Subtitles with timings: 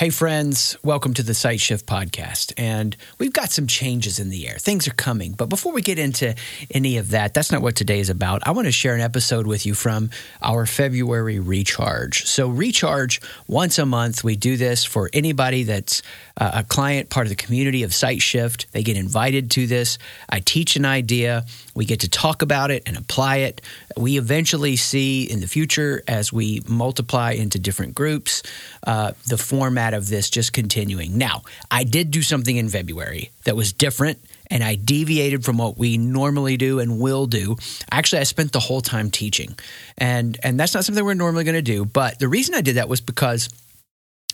[0.00, 2.52] Hey, friends, welcome to the Sight Shift podcast.
[2.56, 4.54] And we've got some changes in the air.
[4.56, 5.32] Things are coming.
[5.32, 6.36] But before we get into
[6.70, 8.46] any of that, that's not what today is about.
[8.46, 12.26] I want to share an episode with you from our February recharge.
[12.26, 14.22] So, recharge once a month.
[14.22, 16.00] We do this for anybody that's
[16.36, 18.70] uh, a client, part of the community of Sight Shift.
[18.70, 19.98] They get invited to this.
[20.28, 21.44] I teach an idea.
[21.78, 23.60] We get to talk about it and apply it.
[23.96, 28.42] We eventually see in the future, as we multiply into different groups,
[28.84, 31.16] uh, the format of this just continuing.
[31.16, 34.18] Now, I did do something in February that was different
[34.50, 37.56] and I deviated from what we normally do and will do.
[37.92, 39.56] Actually, I spent the whole time teaching.
[39.96, 42.74] And and that's not something we're normally going to do, but the reason I did
[42.74, 43.50] that was because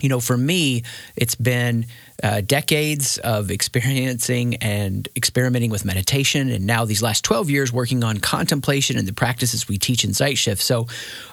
[0.01, 0.83] you know, for me,
[1.15, 1.87] it's been
[2.23, 8.03] uh, decades of experiencing and experimenting with meditation, and now these last 12 years working
[8.03, 10.35] on contemplation and the practices we teach in Sight.
[10.35, 10.89] So,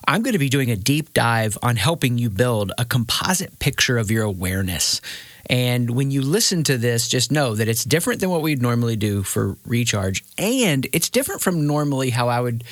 [0.08, 3.98] I'm going to be doing a deep dive on helping you build a composite picture
[3.98, 5.02] of your awareness.
[5.48, 8.96] And when you listen to this, just know that it's different than what we'd normally
[8.96, 12.64] do for recharge, and it's different from normally how I would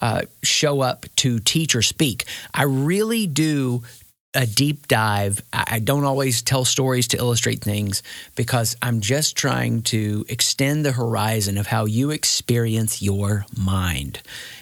[0.00, 2.24] uh, show up to teach or speak.
[2.54, 3.82] I really do
[4.34, 5.42] a deep dive.
[5.52, 8.02] I don't always tell stories to illustrate things
[8.36, 14.20] because I'm just trying to extend the horizon of how you experience your mind.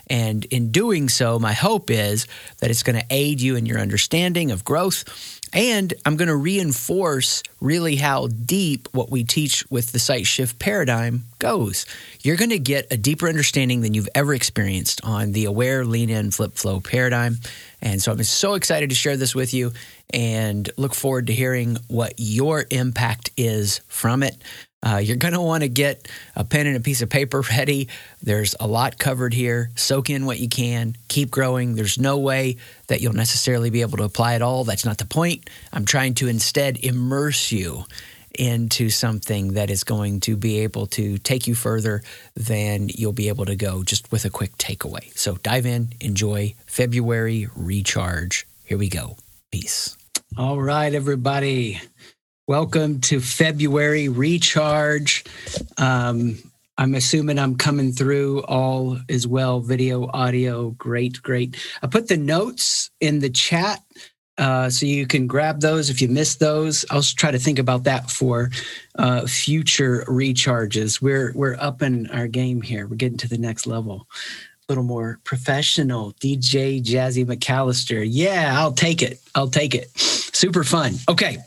[0.08, 2.28] And in doing so, my hope is
[2.58, 5.04] that it's going to aid you in your understanding of growth.
[5.52, 10.58] And I'm going to reinforce really how deep what we teach with the sight shift
[10.60, 11.86] paradigm goes.
[12.26, 16.10] You're going to get a deeper understanding than you've ever experienced on the aware, lean
[16.10, 17.36] in, flip flow paradigm.
[17.80, 19.72] And so I'm so excited to share this with you
[20.12, 24.36] and look forward to hearing what your impact is from it.
[24.82, 27.86] Uh, you're going to want to get a pen and a piece of paper ready.
[28.22, 29.70] There's a lot covered here.
[29.76, 31.76] Soak in what you can, keep growing.
[31.76, 32.56] There's no way
[32.88, 34.64] that you'll necessarily be able to apply it all.
[34.64, 35.48] That's not the point.
[35.72, 37.84] I'm trying to instead immerse you
[38.38, 42.02] into something that is going to be able to take you further
[42.34, 45.16] than you'll be able to go just with a quick takeaway.
[45.16, 48.46] So dive in, enjoy February recharge.
[48.64, 49.16] Here we go.
[49.50, 49.96] Peace.
[50.36, 51.80] All right, everybody.
[52.46, 55.24] Welcome to February recharge.
[55.78, 56.38] Um,
[56.78, 60.70] I'm assuming I'm coming through all as well video, audio.
[60.70, 61.56] Great, great.
[61.82, 63.82] I put the notes in the chat
[64.38, 66.84] uh, so you can grab those if you missed those.
[66.90, 68.50] I'll try to think about that for
[68.98, 71.00] uh, future recharges.
[71.00, 72.86] We're we're up in our game here.
[72.86, 74.06] We're getting to the next level.
[74.68, 76.12] A little more professional.
[76.14, 78.04] DJ Jazzy McAllister.
[78.08, 79.20] Yeah, I'll take it.
[79.34, 79.96] I'll take it.
[79.98, 80.94] Super fun.
[81.08, 81.38] Okay.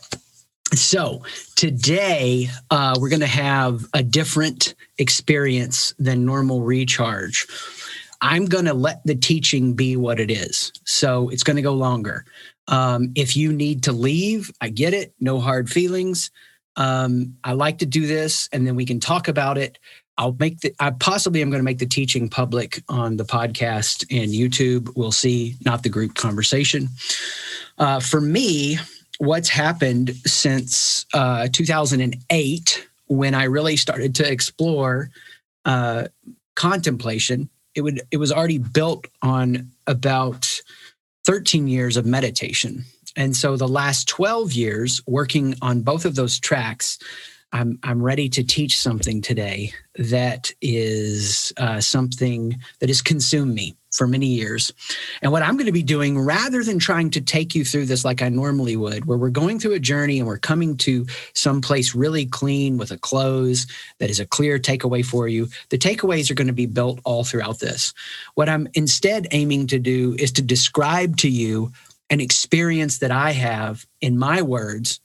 [0.73, 1.23] So
[1.55, 7.47] today uh, we're going to have a different experience than normal recharge.
[8.21, 10.71] I'm going to let the teaching be what it is.
[10.85, 12.25] So it's going to go longer.
[12.69, 15.13] Um, if you need to leave, I get it.
[15.19, 16.31] No hard feelings.
[16.75, 19.77] Um, I like to do this, and then we can talk about it.
[20.17, 20.73] I'll make the.
[20.79, 24.95] I possibly am going to make the teaching public on the podcast and YouTube.
[24.95, 25.55] We'll see.
[25.65, 26.89] Not the group conversation.
[27.77, 28.77] Uh, for me,
[29.17, 35.09] what's happened since uh, 2008 when I really started to explore
[35.65, 36.05] uh,
[36.55, 37.49] contemplation.
[37.73, 38.01] It would.
[38.11, 40.61] It was already built on about
[41.29, 42.83] 13 years of meditation.
[43.15, 46.97] And so the last 12 years working on both of those tracks,
[47.51, 53.75] I'm, I'm ready to teach something today that is uh, something that has consumed me
[53.91, 54.71] for many years.
[55.21, 58.05] And what I'm going to be doing, rather than trying to take you through this
[58.05, 61.61] like I normally would, where we're going through a journey and we're coming to some
[61.61, 63.67] place really clean with a close
[63.99, 67.23] that is a clear takeaway for you, the takeaways are going to be built all
[67.23, 67.93] throughout this.
[68.35, 71.71] What I'm instead aiming to do is to describe to you
[72.09, 74.99] an experience that I have in my words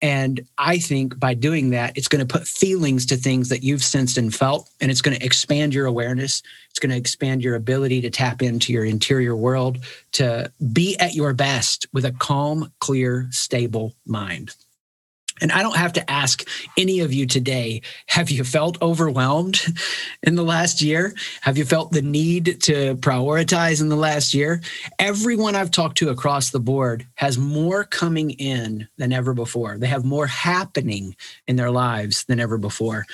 [0.00, 3.82] and I think by doing that, it's going to put feelings to things that you've
[3.82, 6.42] sensed and felt, and it's going to expand your awareness.
[6.70, 9.78] It's going to expand your ability to tap into your interior world,
[10.12, 14.54] to be at your best with a calm, clear, stable mind.
[15.40, 16.46] And I don't have to ask
[16.76, 19.60] any of you today have you felt overwhelmed
[20.22, 21.14] in the last year?
[21.42, 24.60] Have you felt the need to prioritize in the last year?
[24.98, 29.78] Everyone I've talked to across the board has more coming in than ever before.
[29.78, 33.06] They have more happening in their lives than ever before.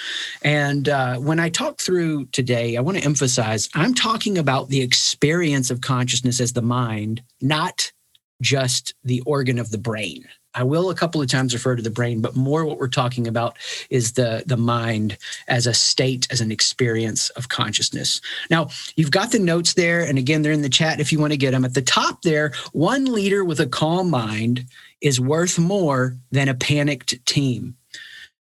[0.42, 4.80] And uh, when I talk through today, I want to emphasize I'm talking about the
[4.80, 7.92] experience of consciousness as the mind, not
[8.40, 10.24] just the organ of the brain.
[10.54, 13.26] I will a couple of times refer to the brain, but more what we're talking
[13.26, 13.56] about
[13.90, 15.18] is the the mind
[15.48, 18.20] as a state, as an experience of consciousness.
[18.50, 21.32] Now, you've got the notes there, and again, they're in the chat if you want
[21.32, 21.64] to get them.
[21.64, 24.66] At the top there, one leader with a calm mind
[25.00, 27.76] is worth more than a panicked team.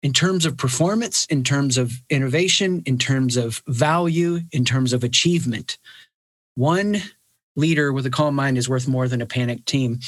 [0.03, 5.03] In terms of performance, in terms of innovation, in terms of value, in terms of
[5.03, 5.77] achievement,
[6.55, 7.03] one
[7.57, 9.99] leader with a calm mind is worth more than a panicked team.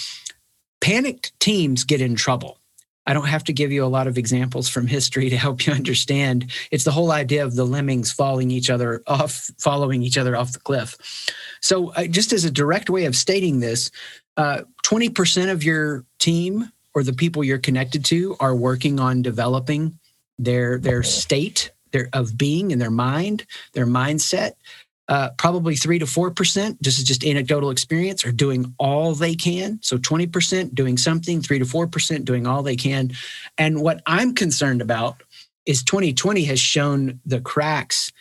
[0.80, 2.58] Panicked teams get in trouble.
[3.06, 5.72] I don't have to give you a lot of examples from history to help you
[5.80, 6.52] understand.
[6.70, 10.52] It's the whole idea of the lemmings falling each other off, following each other off
[10.52, 10.96] the cliff.
[11.60, 13.90] So, uh, just as a direct way of stating this,
[14.36, 19.98] uh, 20% of your team or the people you're connected to are working on developing
[20.38, 24.52] their their state their, of being in their mind, their mindset
[25.10, 26.82] uh, probably three to four percent.
[26.82, 28.24] This is just anecdotal experience.
[28.24, 29.80] Are doing all they can.
[29.82, 33.10] So twenty percent doing something, three to four percent doing all they can.
[33.58, 35.22] And what I'm concerned about
[35.66, 38.12] is 2020 has shown the cracks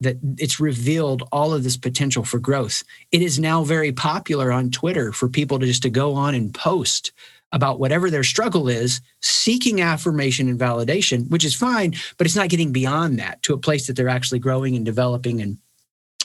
[0.00, 2.84] that it's revealed all of this potential for growth.
[3.12, 6.54] It is now very popular on Twitter for people to just to go on and
[6.54, 7.12] post
[7.52, 12.48] about whatever their struggle is, seeking affirmation and validation, which is fine, but it's not
[12.48, 15.58] getting beyond that to a place that they're actually growing and developing and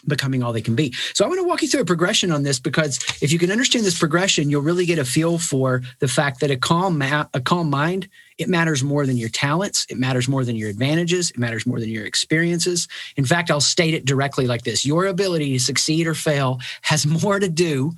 [0.07, 0.93] becoming all they can be.
[1.13, 3.51] So I want to walk you through a progression on this because if you can
[3.51, 7.27] understand this progression, you'll really get a feel for the fact that a calm ma-
[7.33, 11.31] a calm mind, it matters more than your talents, it matters more than your advantages,
[11.31, 12.87] it matters more than your experiences.
[13.17, 14.85] In fact, I'll state it directly like this.
[14.85, 17.93] Your ability to succeed or fail has more to do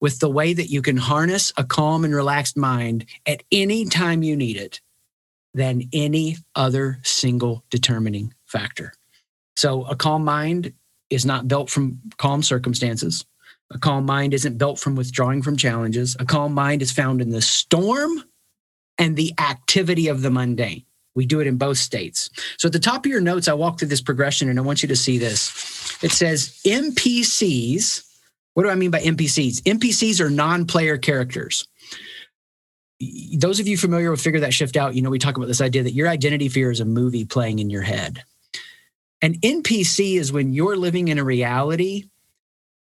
[0.00, 4.22] with the way that you can harness a calm and relaxed mind at any time
[4.22, 4.80] you need it
[5.52, 8.92] than any other single determining factor.
[9.56, 10.72] So a calm mind
[11.10, 13.24] is not built from calm circumstances.
[13.72, 16.16] A calm mind isn't built from withdrawing from challenges.
[16.18, 18.24] A calm mind is found in the storm
[18.98, 20.84] and the activity of the mundane.
[21.14, 22.30] We do it in both states.
[22.58, 24.82] So at the top of your notes, I walk through this progression and I want
[24.82, 25.50] you to see this.
[26.02, 28.06] It says NPCs.
[28.54, 29.62] What do I mean by NPCs?
[29.62, 31.66] NPCs are non player characters.
[33.36, 35.62] Those of you familiar with Figure That Shift Out, you know, we talk about this
[35.62, 38.22] idea that your identity fear is a movie playing in your head.
[39.22, 42.08] An NPC is when you're living in a reality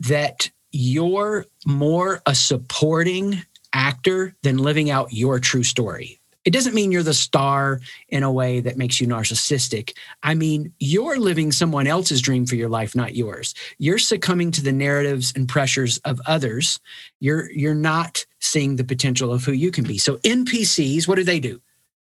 [0.02, 3.42] that you're more a supporting
[3.74, 6.20] actor than living out your true story.
[6.46, 9.96] It doesn't mean you're the star in a way that makes you narcissistic.
[10.24, 13.54] I mean, you're living someone else's dream for your life, not yours.
[13.78, 16.80] You're succumbing to the narratives and pressures of others.
[17.20, 19.98] You're you're not seeing the potential of who you can be.
[19.98, 21.62] So NPCs, what do they do?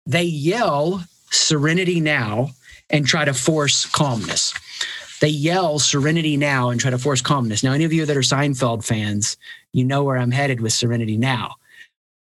[0.07, 2.51] They yell serenity now
[2.91, 4.55] and try to force calmness.
[5.21, 7.63] They yell serenity now and try to force calmness.
[7.63, 9.37] Now, any of you that are Seinfeld fans,
[9.73, 11.57] you know where I'm headed with serenity now.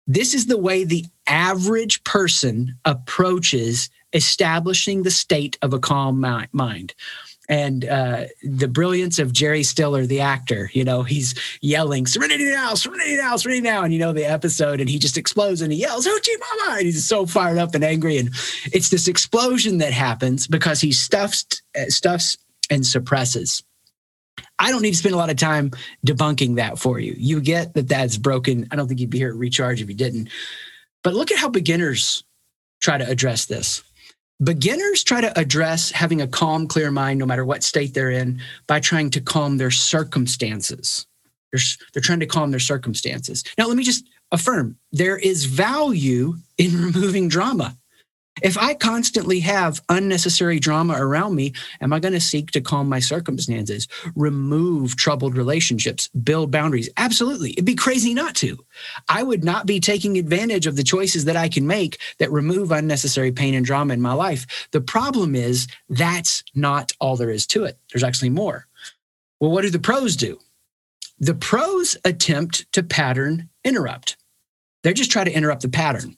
[0.06, 6.20] This is the way the average person approaches establishing the state of a calm
[6.52, 6.94] mind
[7.48, 10.70] and uh, the brilliance of Jerry Stiller, the actor.
[10.72, 14.80] You know, he's yelling "Serenity now, Serenity now, Serenity now," and you know the episode,
[14.80, 17.84] and he just explodes and he yells "Hoochie Mama!" and he's so fired up and
[17.84, 18.30] angry, and
[18.72, 21.46] it's this explosion that happens because he stuffs
[21.78, 22.36] uh, stuffs
[22.70, 23.62] and suppresses.
[24.58, 25.70] I don't need to spend a lot of time
[26.06, 27.14] debunking that for you.
[27.16, 28.66] You get that that's broken.
[28.70, 30.28] I don't think you'd be here at Recharge if you didn't.
[31.02, 32.24] But look at how beginners
[32.80, 33.82] try to address this.
[34.42, 38.40] Beginners try to address having a calm, clear mind, no matter what state they're in,
[38.66, 41.06] by trying to calm their circumstances.
[41.52, 41.60] They're,
[41.92, 43.44] they're trying to calm their circumstances.
[43.56, 47.76] Now, let me just affirm there is value in removing drama.
[48.42, 52.86] If I constantly have unnecessary drama around me, am I going to seek to calm
[52.86, 56.90] my circumstances, remove troubled relationships, build boundaries?
[56.98, 57.52] Absolutely.
[57.52, 58.58] It'd be crazy not to.
[59.08, 62.72] I would not be taking advantage of the choices that I can make that remove
[62.72, 64.68] unnecessary pain and drama in my life.
[64.70, 67.78] The problem is that's not all there is to it.
[67.90, 68.66] There's actually more.
[69.40, 70.38] Well, what do the pros do?
[71.18, 74.18] The pros attempt to pattern interrupt.
[74.82, 76.16] They just try to interrupt the pattern.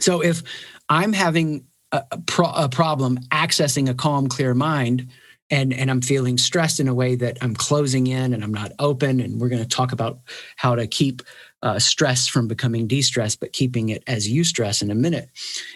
[0.00, 0.42] So if
[0.88, 5.08] I'm having a, pro- a problem accessing a calm, clear mind,
[5.50, 8.72] and and I'm feeling stressed in a way that I'm closing in and I'm not
[8.78, 9.20] open.
[9.20, 10.20] And we're going to talk about
[10.56, 11.22] how to keep
[11.62, 15.30] uh, stress from becoming distress, but keeping it as eustress in a minute.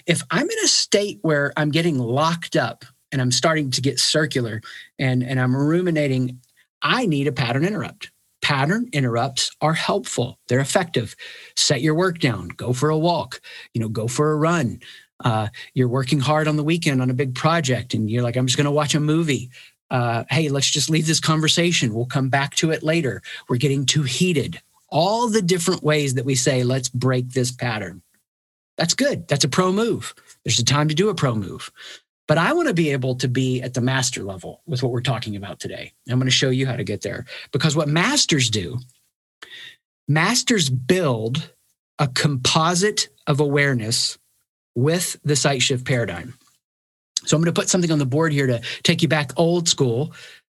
[0.07, 3.99] If I'm in a state where I'm getting locked up and I'm starting to get
[3.99, 4.61] circular
[4.99, 6.41] and and I'm ruminating,
[6.83, 8.11] I need a pattern interrupt
[8.43, 10.39] pattern interrupts are helpful.
[10.49, 11.17] They're effective.
[11.57, 12.49] Set your work down.
[12.49, 13.41] Go for a walk.
[13.73, 14.81] You know go for a run.
[15.25, 18.47] Uh, you're working hard on the weekend on a big project and you're like i'm
[18.47, 19.51] just going to watch a movie.
[19.91, 21.95] Uh, hey let's just leave this conversation.
[21.95, 23.23] We'll come back to it later.
[23.49, 24.61] We're getting too heated.
[24.89, 28.03] All the different ways that we say let's break this pattern.
[28.77, 29.29] That's good.
[29.29, 30.15] That's a pro move.
[30.45, 31.71] There's a time to do a pro move
[32.33, 35.03] but I want to be able to be at the master level with what we're
[35.03, 35.93] talking about today.
[36.09, 38.79] I'm going to show you how to get there because what masters do,
[40.09, 41.53] masters build
[41.99, 44.17] a composite of awareness
[44.75, 46.33] with the sight shift paradigm.
[47.27, 49.69] So I'm going to put something on the board here to take you back old
[49.69, 50.15] school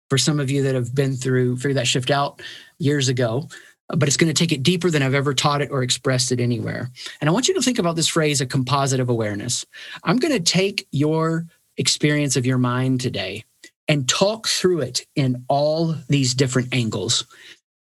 [0.09, 2.41] for some of you that have been through figure that shift out
[2.79, 3.49] years ago
[3.89, 6.41] but it's going to take it deeper than I've ever taught it or expressed it
[6.41, 6.91] anywhere.
[7.21, 9.65] And I want you to think about this phrase a composite of awareness.
[10.03, 13.45] I'm going to take your experience of your mind today
[13.89, 17.25] and talk through it in all these different angles.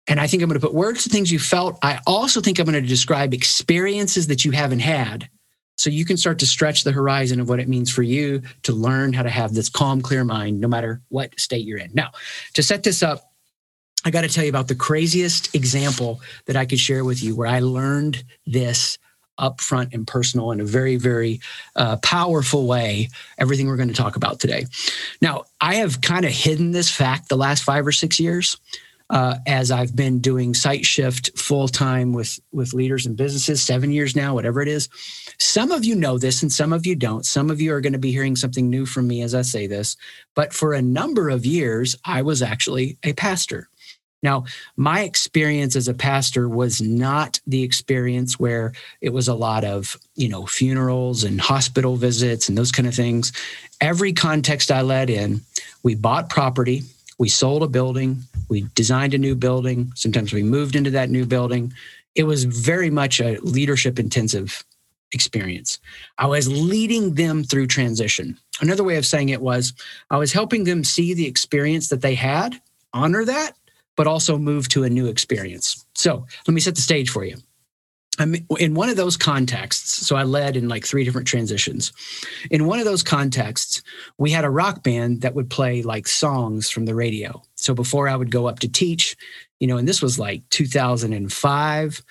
[0.07, 1.79] And I think I'm going to put words to things you felt.
[1.83, 5.29] I also think I'm going to describe experiences that you haven't had
[5.77, 8.73] so you can start to stretch the horizon of what it means for you to
[8.73, 11.91] learn how to have this calm, clear mind, no matter what state you're in.
[11.95, 12.11] Now,
[12.55, 13.33] to set this up,
[14.05, 17.37] I got to tell you about the craziest example that I could share with you
[17.37, 18.99] where I learned this
[19.39, 21.41] upfront and personal in a very, very
[21.77, 23.09] uh, powerful way.
[23.39, 24.67] Everything we're going to talk about today.
[25.21, 28.57] Now, I have kind of hidden this fact the last five or six years
[29.11, 33.91] uh, as I've been doing sight shift full time with with leaders and businesses, seven
[33.91, 34.89] years now, whatever it is.
[35.39, 37.25] Some of you know this, and some of you don't.
[37.25, 39.67] Some of you are going to be hearing something new from me as I say
[39.67, 39.97] this.
[40.35, 43.69] But for a number of years, I was actually a pastor.
[44.23, 44.45] Now,
[44.77, 49.97] my experience as a pastor was not the experience where it was a lot of,
[50.17, 53.33] you know, funerals and hospital visits and those kind of things.
[53.81, 55.41] Every context I led in,
[55.85, 56.83] we bought property,
[57.19, 59.93] we sold a building, we designed a new building.
[59.95, 61.73] Sometimes we moved into that new building.
[62.15, 64.65] It was very much a leadership intensive
[65.13, 65.79] experience.
[66.19, 68.39] I was leading them through transition.
[68.61, 69.73] Another way of saying it was
[70.11, 72.61] I was helping them see the experience that they had,
[72.93, 73.53] honor that,
[73.99, 75.85] but also move to a new experience.
[75.95, 77.37] So let me set the stage for you.
[78.21, 80.07] I'm in one of those contexts.
[80.07, 81.93] So I led in like three different transitions.
[82.49, 83.83] In one of those contexts,
[84.17, 87.43] we had a rock band that would play like songs from the radio.
[87.57, 89.17] So before I would go up to teach,
[89.59, 92.03] you know, and this was like 2005,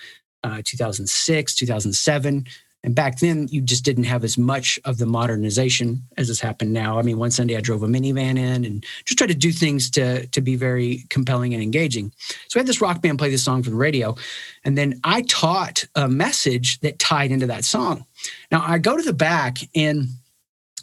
[0.44, 2.46] uh, 2006, 2007.
[2.84, 6.72] And back then, you just didn't have as much of the modernization as has happened
[6.72, 6.98] now.
[6.98, 9.90] I mean, one Sunday I drove a minivan in and just tried to do things
[9.90, 12.12] to, to be very compelling and engaging.
[12.48, 14.14] So I had this rock band play this song from the radio.
[14.64, 18.06] And then I taught a message that tied into that song.
[18.52, 20.08] Now I go to the back and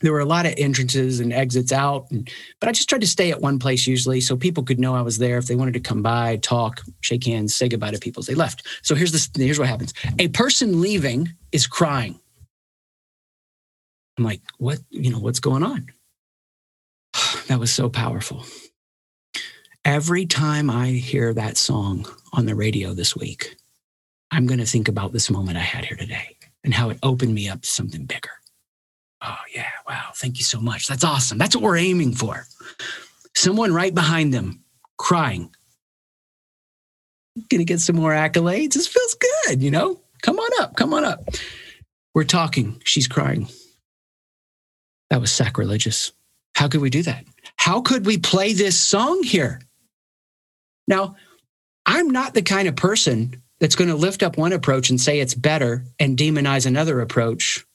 [0.01, 3.07] there were a lot of entrances and exits out and, but i just tried to
[3.07, 5.37] stay at one place usually so people could know i was there.
[5.37, 8.35] If they wanted to come by talk shake hands say goodbye to people as they
[8.35, 8.65] left.
[8.81, 9.93] So here's this here's what happens.
[10.19, 12.19] A person leaving is crying.
[14.17, 15.87] I'm like what you know what's going on?
[17.47, 18.43] That was so powerful.
[19.83, 23.55] Every time i hear that song on the radio this week
[24.31, 27.33] i'm going to think about this moment i had here today and how it opened
[27.33, 28.31] me up to something bigger
[29.25, 29.70] Oh, yeah.
[29.88, 30.10] Wow.
[30.15, 30.88] Thank you so much.
[30.88, 31.38] That's awesome.
[31.38, 32.46] That's what we're aiming for.
[33.36, 34.63] Someone right behind them
[34.98, 35.53] crying.
[37.50, 38.74] Gonna get some more accolades.
[38.74, 39.15] This feels
[39.46, 40.00] good, you know?
[40.22, 40.75] Come on up.
[40.75, 41.27] Come on up.
[42.13, 42.82] We're talking.
[42.86, 43.50] She's crying.
[45.10, 46.12] That was sacrilegious.
[46.55, 47.25] How could we do that?
[47.58, 49.60] How could we play this song here?
[50.88, 51.15] Now,
[51.86, 55.20] I'm not the kind of person that's going to lift up one approach and say
[55.20, 57.65] it's better and demonize another approach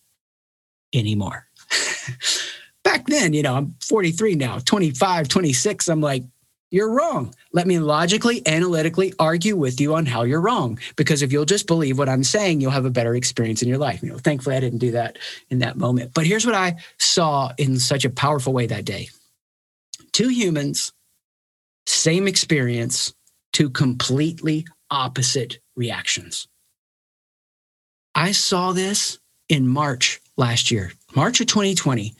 [0.94, 1.46] anymore.
[2.84, 5.88] Back then, you know, I'm 43 now, 25, 26.
[5.88, 6.24] I'm like,
[6.70, 7.34] you're wrong.
[7.52, 10.78] Let me logically, analytically argue with you on how you're wrong.
[10.96, 13.78] Because if you'll just believe what I'm saying, you'll have a better experience in your
[13.78, 14.02] life.
[14.02, 15.18] You know, thankfully I didn't do that
[15.50, 16.14] in that moment.
[16.14, 19.08] But here's what I saw in such a powerful way that day.
[20.12, 20.92] Two humans,
[21.86, 23.14] same experience,
[23.52, 26.46] two completely opposite reactions.
[28.14, 29.18] I saw this
[29.50, 32.14] in March last year, March of 2020,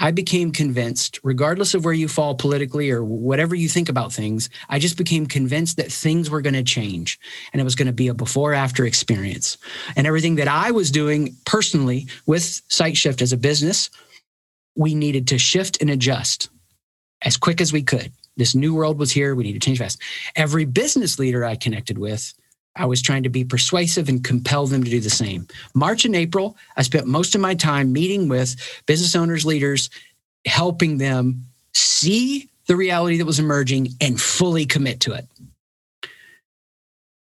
[0.00, 4.48] I became convinced, regardless of where you fall politically or whatever you think about things,
[4.68, 7.18] I just became convinced that things were going to change
[7.52, 9.58] and it was going to be a before after experience.
[9.96, 13.90] And everything that I was doing personally with Sight Shift as a business,
[14.76, 16.48] we needed to shift and adjust
[17.22, 18.12] as quick as we could.
[18.36, 19.34] This new world was here.
[19.34, 20.00] We need to change fast.
[20.36, 22.32] Every business leader I connected with
[22.78, 25.48] I was trying to be persuasive and compel them to do the same.
[25.74, 28.56] March and April, I spent most of my time meeting with
[28.86, 29.90] business owners, leaders,
[30.46, 31.44] helping them
[31.74, 35.26] see the reality that was emerging and fully commit to it.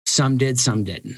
[0.07, 1.17] Some did, some didn't.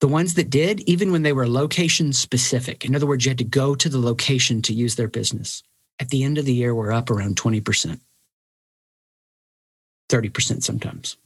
[0.00, 3.38] The ones that did, even when they were location specific, in other words, you had
[3.38, 5.62] to go to the location to use their business,
[6.00, 8.00] at the end of the year, we're up around 20%,
[10.08, 11.16] 30% sometimes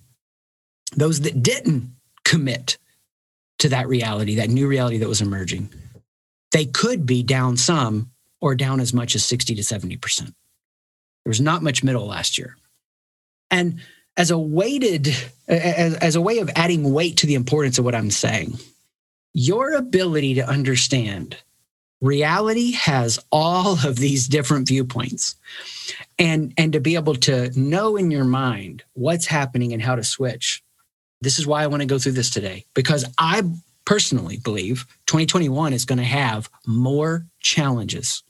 [0.96, 2.78] those that didn't commit
[3.58, 5.70] to that reality, that new reality that was emerging,
[6.52, 8.10] they could be down some
[8.40, 10.20] or down as much as 60 to 70%.
[10.20, 12.56] There was not much middle last year.
[13.50, 13.80] And
[14.16, 15.08] as a weighted,
[15.48, 18.58] as, as a way of adding weight to the importance of what I'm saying,
[19.32, 21.36] your ability to understand
[22.00, 25.36] reality has all of these different viewpoints
[26.18, 30.04] and and to be able to know in your mind what's happening and how to
[30.04, 30.62] switch
[31.20, 33.42] this is why i want to go through this today because i
[33.84, 38.22] personally believe 2021 is going to have more challenges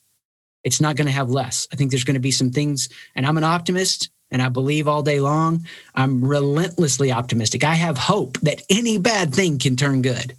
[0.64, 3.26] it's not going to have less i think there's going to be some things and
[3.26, 5.64] i'm an optimist and I believe all day long.
[5.94, 7.62] I'm relentlessly optimistic.
[7.62, 10.34] I have hope that any bad thing can turn good.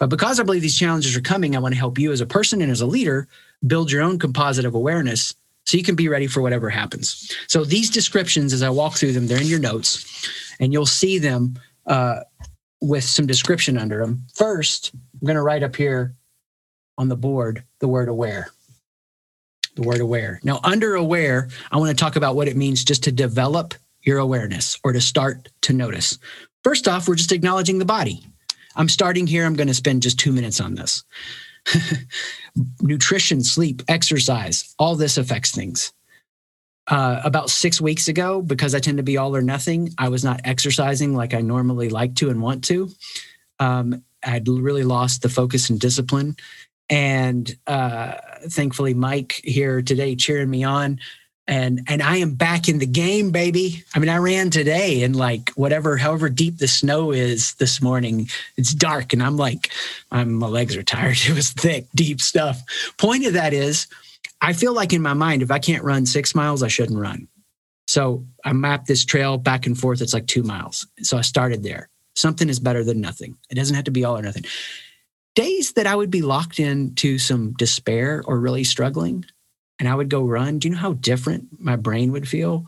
[0.00, 2.26] But because I believe these challenges are coming, I want to help you as a
[2.26, 3.28] person and as a leader
[3.64, 5.34] build your own composite of awareness
[5.64, 7.30] so you can be ready for whatever happens.
[7.46, 11.18] So these descriptions, as I walk through them, they're in your notes, and you'll see
[11.18, 11.56] them
[11.90, 12.20] uh,
[12.80, 14.26] with some description under them.
[14.34, 16.14] First, I'm going to write up here
[16.96, 18.50] on the board the word aware
[19.76, 20.40] the word aware.
[20.42, 24.18] Now, under aware, I want to talk about what it means just to develop your
[24.18, 26.18] awareness or to start to notice.
[26.64, 28.26] First off, we're just acknowledging the body.
[28.76, 29.44] I'm starting here.
[29.44, 31.04] I'm going to spend just two minutes on this.
[32.80, 35.92] Nutrition, sleep, exercise, all this affects things.
[36.90, 40.24] Uh, about six weeks ago, because I tend to be all or nothing, I was
[40.24, 42.90] not exercising like I normally like to and want to.
[43.60, 46.36] Um, I'd really lost the focus and discipline.
[46.88, 48.14] And uh,
[48.48, 50.98] thankfully Mike here today cheering me on.
[51.46, 53.84] And and I am back in the game, baby.
[53.94, 58.28] I mean, I ran today and like whatever, however deep the snow is this morning,
[58.56, 59.70] it's dark, and I'm like,
[60.12, 61.18] I'm my legs are tired.
[61.28, 62.62] It was thick, deep stuff.
[62.98, 63.88] Point of that is,
[64.40, 67.28] I feel like in my mind, if I can't run six miles, I shouldn't run.
[67.86, 70.00] So I mapped this trail back and forth.
[70.00, 70.86] It's like two miles.
[71.02, 71.88] So I started there.
[72.14, 73.36] Something is better than nothing.
[73.50, 74.44] It doesn't have to be all or nothing
[75.34, 79.24] days that I would be locked into some despair or really struggling,
[79.78, 82.66] and I would go run, do you know how different my brain would feel?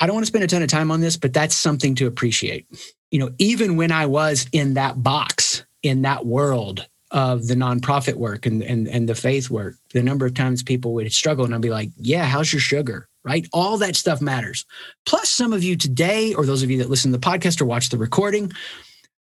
[0.00, 2.06] I don't want to spend a ton of time on this, but that's something to
[2.06, 2.66] appreciate.
[3.10, 8.14] You know, even when I was in that box, in that world of the nonprofit
[8.14, 11.54] work and, and, and the faith work, the number of times people would struggle and
[11.54, 13.08] I'd be like, yeah, how's your sugar?
[13.22, 13.48] Right?
[13.52, 14.66] All that stuff matters.
[15.06, 17.66] Plus, some of you today, or those of you that listen to the podcast or
[17.66, 18.52] watch the recording,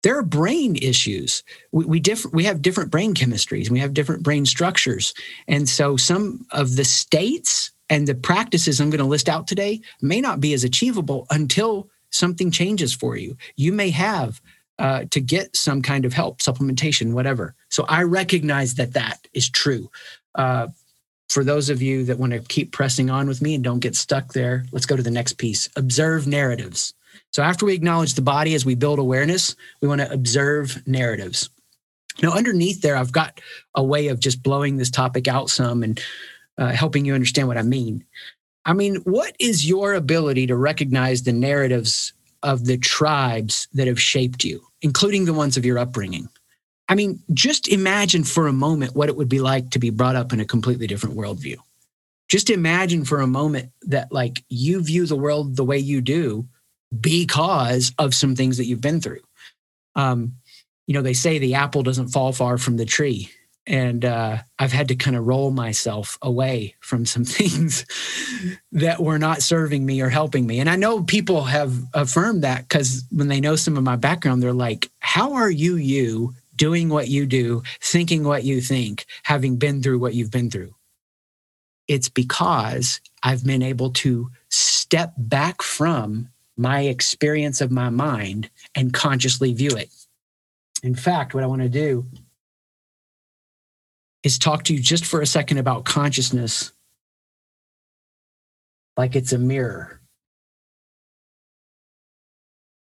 [0.03, 1.43] there are brain issues.
[1.71, 5.13] We, we differ, we have different brain chemistries and we have different brain structures.
[5.47, 9.81] And so some of the states and the practices I'm going to list out today
[9.99, 13.35] may not be as achievable until something changes for you.
[13.55, 14.39] You may have
[14.79, 17.53] uh, to get some kind of help, supplementation, whatever.
[17.67, 19.91] So I recognize that that is true.
[20.35, 20.69] Uh,
[21.27, 23.95] for those of you that want to keep pressing on with me and don't get
[23.95, 25.69] stuck there, let's go to the next piece.
[25.75, 26.93] Observe narratives.
[27.31, 31.49] So after we acknowledge the body as we build awareness, we want to observe narratives.
[32.23, 33.39] Now, underneath there, I've got
[33.75, 36.01] a way of just blowing this topic out some and
[36.57, 38.05] uh, helping you understand what I mean.
[38.65, 42.13] I mean, what is your ability to recognize the narratives
[42.43, 46.29] of the tribes that have shaped you, including the ones of your upbringing?
[46.87, 50.15] I mean, just imagine for a moment what it would be like to be brought
[50.15, 51.57] up in a completely different worldview.
[52.27, 56.47] Just imagine for a moment that, like, you view the world the way you do
[56.99, 59.21] because of some things that you've been through.
[59.95, 60.33] Um,
[60.87, 63.29] you know, they say the apple doesn't fall far from the tree.
[63.69, 67.85] And uh, I've had to kind of roll myself away from some things
[68.71, 70.59] that were not serving me or helping me.
[70.59, 74.41] And I know people have affirmed that because when they know some of my background,
[74.41, 79.57] they're like, How are you, you doing what you do, thinking what you think, having
[79.57, 80.73] been through what you've been through?
[81.87, 88.93] It's because I've been able to step back from my experience of my mind and
[88.93, 89.89] consciously view it.
[90.83, 92.05] In fact, what I want to do
[94.23, 96.71] is talk to you just for a second about consciousness
[98.97, 100.01] like it's a mirror.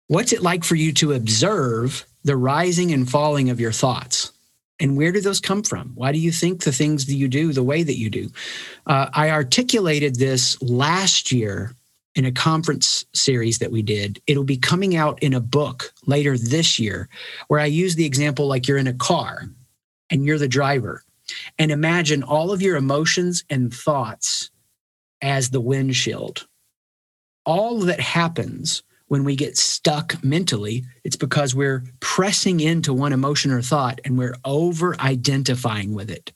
[0.09, 4.33] What's it like for you to observe the rising and falling of your thoughts?
[4.81, 5.93] And where do those come from?
[5.95, 8.31] Why do you think the things that you do the way that you do?
[8.87, 11.75] Uh, I articulated this last year
[12.15, 14.21] in a conference series that we did.
[14.27, 17.09] It'll be coming out in a book later this year
[17.49, 19.45] where I use the example like you're in a car
[20.09, 21.05] and you're the driver.
[21.59, 24.51] And imagine all of your emotions and thoughts
[25.23, 26.47] as the windshield.
[27.45, 33.51] All that happens when we get stuck mentally, it's because we're pressing into one emotion
[33.51, 36.33] or thought and we're over identifying with it.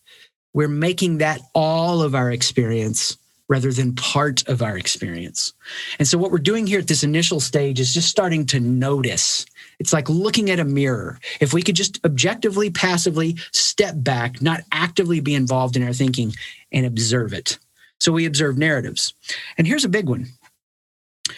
[0.54, 3.16] We're making that all of our experience
[3.48, 5.52] rather than part of our experience.
[5.98, 9.46] And so, what we're doing here at this initial stage is just starting to notice.
[9.78, 11.18] It's like looking at a mirror.
[11.40, 16.35] If we could just objectively, passively step back, not actively be involved in our thinking
[16.72, 17.59] and observe it.
[18.00, 19.14] So, we observe narratives.
[19.59, 20.28] And here's a big one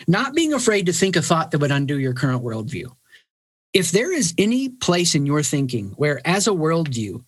[0.08, 2.90] not being afraid to think a thought that would undo your current worldview.
[3.72, 7.22] if there is any place in your thinking where, as a worldview,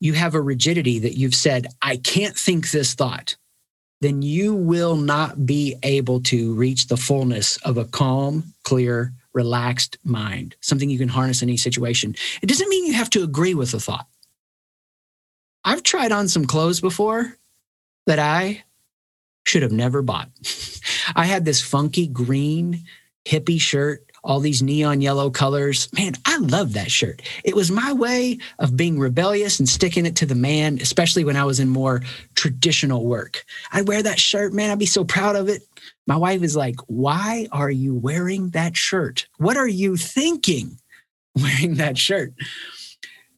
[0.00, 3.36] you have a rigidity that you've said, I can't think this thought,
[4.04, 9.96] then you will not be able to reach the fullness of a calm, clear, relaxed
[10.04, 12.14] mind, something you can harness in any situation.
[12.42, 14.06] It doesn't mean you have to agree with the thought.
[15.64, 17.38] I've tried on some clothes before
[18.06, 18.64] that I
[19.44, 20.28] should have never bought.
[21.16, 22.84] I had this funky green
[23.26, 25.88] hippie shirt all these neon yellow colors.
[25.92, 27.22] Man, I love that shirt.
[27.44, 31.36] It was my way of being rebellious and sticking it to the man, especially when
[31.36, 32.02] I was in more
[32.34, 33.44] traditional work.
[33.70, 35.62] I'd wear that shirt, man, I'd be so proud of it.
[36.06, 39.28] My wife is like, Why are you wearing that shirt?
[39.36, 40.78] What are you thinking
[41.36, 42.32] wearing that shirt?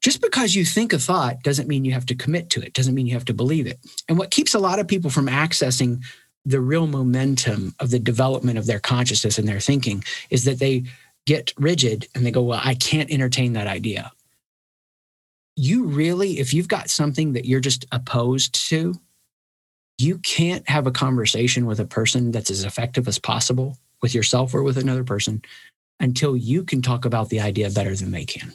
[0.03, 2.94] Just because you think a thought doesn't mean you have to commit to it, doesn't
[2.94, 3.81] mean you have to believe it.
[4.09, 6.05] And what keeps a lot of people from accessing
[6.46, 10.85] the real momentum of the development of their consciousness and their thinking is that they
[11.26, 14.12] get rigid and they go, Well, I can't entertain that idea.
[15.56, 18.94] You really, if you've got something that you're just opposed to,
[19.98, 24.54] you can't have a conversation with a person that's as effective as possible with yourself
[24.54, 25.42] or with another person
[25.98, 28.52] until you can talk about the idea better than they can.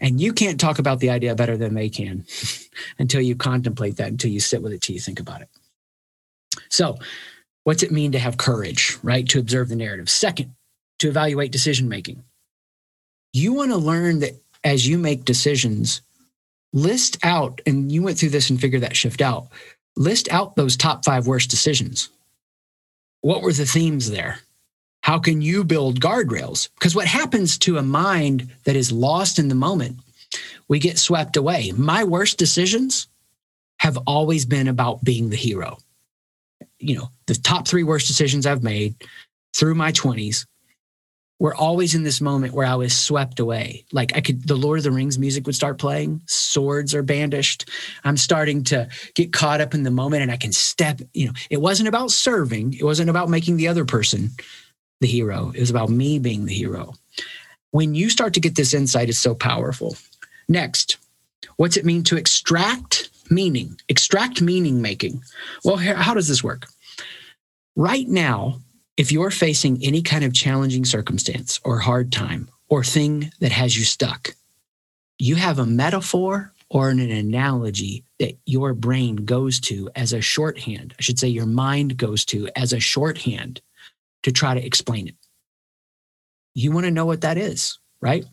[0.00, 2.24] And you can't talk about the idea better than they can
[2.98, 5.48] until you contemplate that, until you sit with it, till you think about it.
[6.70, 6.98] So,
[7.64, 9.28] what's it mean to have courage, right?
[9.28, 10.08] To observe the narrative.
[10.08, 10.54] Second,
[10.98, 12.22] to evaluate decision making.
[13.32, 16.02] You want to learn that as you make decisions,
[16.72, 19.48] list out, and you went through this and figured that shift out,
[19.96, 22.08] list out those top five worst decisions.
[23.20, 24.40] What were the themes there?
[25.02, 26.68] How can you build guardrails?
[26.74, 29.96] Because what happens to a mind that is lost in the moment,
[30.68, 31.72] we get swept away.
[31.76, 33.08] My worst decisions
[33.80, 35.78] have always been about being the hero
[36.78, 38.94] you know, the top three worst decisions I've made
[39.54, 40.46] through my 20s
[41.40, 43.84] were always in this moment where I was swept away.
[43.92, 47.68] Like I could, the Lord of the Rings music would start playing, swords are bandished.
[48.04, 51.32] I'm starting to get caught up in the moment and I can step, you know,
[51.48, 54.30] it wasn't about serving, it wasn't about making the other person
[55.00, 56.94] the hero, it was about me being the hero.
[57.70, 59.96] When you start to get this insight, it's so powerful.
[60.48, 60.96] Next,
[61.56, 65.22] what's it mean to extract meaning, extract meaning making.
[65.64, 66.66] Well, how does this work?
[67.76, 68.60] Right now,
[68.96, 73.78] if you're facing any kind of challenging circumstance or hard time or thing that has
[73.78, 74.34] you stuck,
[75.18, 80.94] you have a metaphor or an analogy that your brain goes to as a shorthand.
[80.98, 83.60] I should say your mind goes to as a shorthand
[84.22, 85.14] to try to explain it.
[86.54, 88.24] You want to know what that is, right?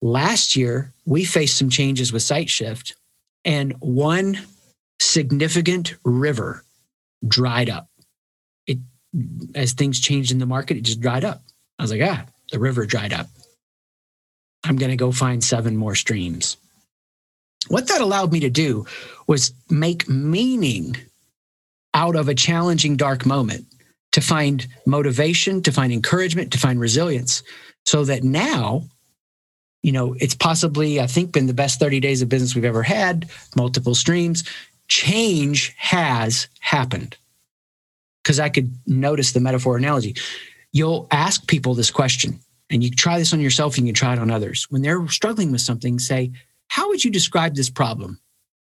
[0.00, 2.92] Last year, we faced some changes with SightShift
[3.46, 4.38] and one
[5.00, 6.64] significant river
[7.26, 7.88] dried up.
[8.66, 8.78] It
[9.54, 11.42] as things changed in the market, it just dried up.
[11.78, 13.28] I was like, ah, the river dried up.
[14.64, 16.56] I'm going to go find seven more streams.
[17.68, 18.86] What that allowed me to do
[19.26, 20.96] was make meaning
[21.94, 23.66] out of a challenging dark moment
[24.12, 27.42] to find motivation, to find encouragement, to find resilience,
[27.84, 28.84] so that now
[29.82, 32.82] you know, it's possibly, I think, been the best 30 days of business we've ever
[32.82, 34.44] had, multiple streams.
[34.88, 37.16] Change has happened.
[38.22, 40.16] Because I could notice the metaphor analogy.
[40.72, 44.18] You'll ask people this question, and you try this on yourself and you try it
[44.18, 44.66] on others.
[44.68, 46.32] When they're struggling with something, say,
[46.68, 48.20] How would you describe this problem?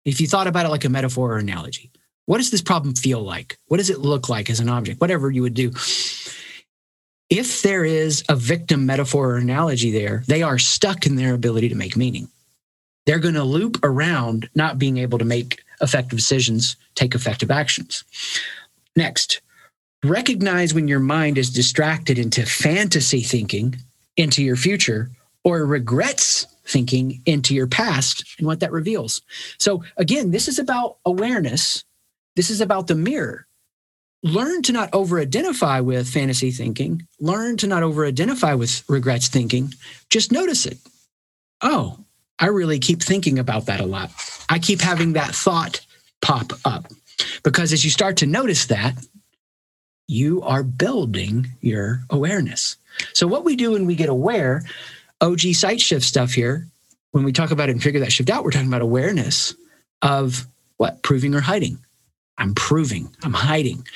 [0.05, 1.91] If you thought about it like a metaphor or analogy,
[2.25, 3.57] what does this problem feel like?
[3.65, 5.01] What does it look like as an object?
[5.01, 5.71] Whatever you would do
[7.29, 11.69] if there is a victim metaphor or analogy there, they are stuck in their ability
[11.69, 12.27] to make meaning.
[13.05, 18.03] They're going to loop around not being able to make effective decisions, take effective actions.
[18.95, 19.41] Next,
[20.03, 23.77] recognize when your mind is distracted into fantasy thinking
[24.17, 25.09] into your future
[25.43, 29.21] or regrets thinking into your past and what that reveals.
[29.57, 31.83] So, again, this is about awareness.
[32.35, 33.47] This is about the mirror
[34.23, 39.27] learn to not over identify with fantasy thinking, learn to not over identify with regrets
[39.27, 39.73] thinking.
[40.09, 40.77] Just notice it.
[41.61, 41.97] Oh,
[42.39, 44.11] I really keep thinking about that a lot.
[44.49, 45.81] I keep having that thought
[46.21, 46.87] pop up
[47.43, 48.95] because as you start to notice that,
[50.07, 52.77] you are building your awareness.
[53.13, 54.63] So, what we do when we get aware,
[55.21, 56.67] OG sight shift stuff here,
[57.11, 59.53] when we talk about it and figure that shift out, we're talking about awareness
[60.01, 61.03] of what?
[61.03, 61.77] Proving or hiding.
[62.39, 63.87] I'm proving, I'm hiding.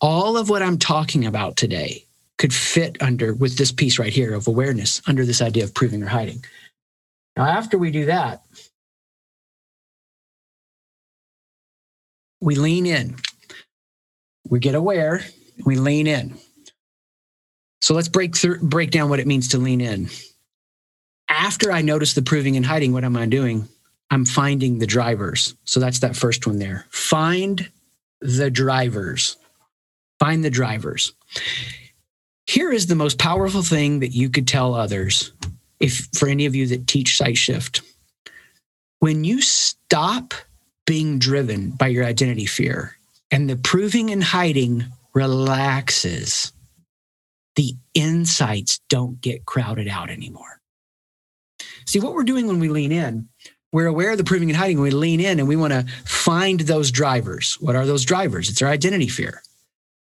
[0.00, 2.06] All of what I'm talking about today
[2.38, 6.02] could fit under with this piece right here of awareness under this idea of proving
[6.02, 6.44] or hiding.
[7.36, 8.44] Now, after we do that,
[12.40, 13.16] we lean in.
[14.48, 15.22] We get aware,
[15.66, 16.36] we lean in.
[17.82, 20.08] So let's break through break down what it means to lean in.
[21.28, 23.68] after I notice the proving and hiding, what am I doing?
[24.12, 25.56] I'm finding the drivers.
[25.66, 26.86] So that's that first one there.
[26.90, 27.70] Find
[28.22, 29.36] the drivers.
[30.18, 31.12] Find the drivers.
[32.46, 35.32] Here is the most powerful thing that you could tell others
[35.80, 37.82] if for any of you that teach sight shift.
[39.00, 40.34] When you stop
[40.86, 42.96] being driven by your identity fear
[43.30, 46.52] and the proving and hiding relaxes,
[47.56, 50.60] the insights don't get crowded out anymore.
[51.86, 53.28] See, what we're doing when we lean in,
[53.72, 54.80] we're aware of the proving and hiding.
[54.80, 57.54] We lean in and we want to find those drivers.
[57.54, 58.50] What are those drivers?
[58.50, 59.42] It's our identity fear.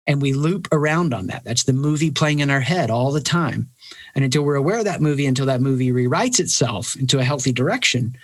[0.06, 1.44] And we loop around on that.
[1.44, 3.70] That's the movie playing in our head all the time.
[4.14, 7.52] And until we're aware of that movie, until that movie rewrites itself into a healthy
[7.52, 8.16] direction,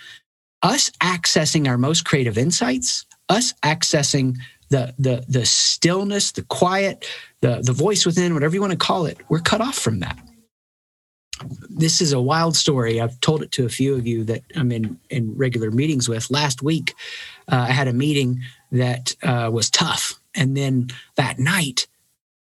[0.62, 4.36] us accessing our most creative insights, us accessing
[4.68, 7.06] the the the stillness, the quiet,
[7.40, 10.18] the the voice within, whatever you want to call it, we're cut off from that.
[11.70, 13.00] This is a wild story.
[13.00, 16.30] I've told it to a few of you that I'm in in regular meetings with.
[16.30, 16.94] Last week,
[17.50, 18.40] uh, I had a meeting
[18.72, 21.88] that uh, was tough, and then that night,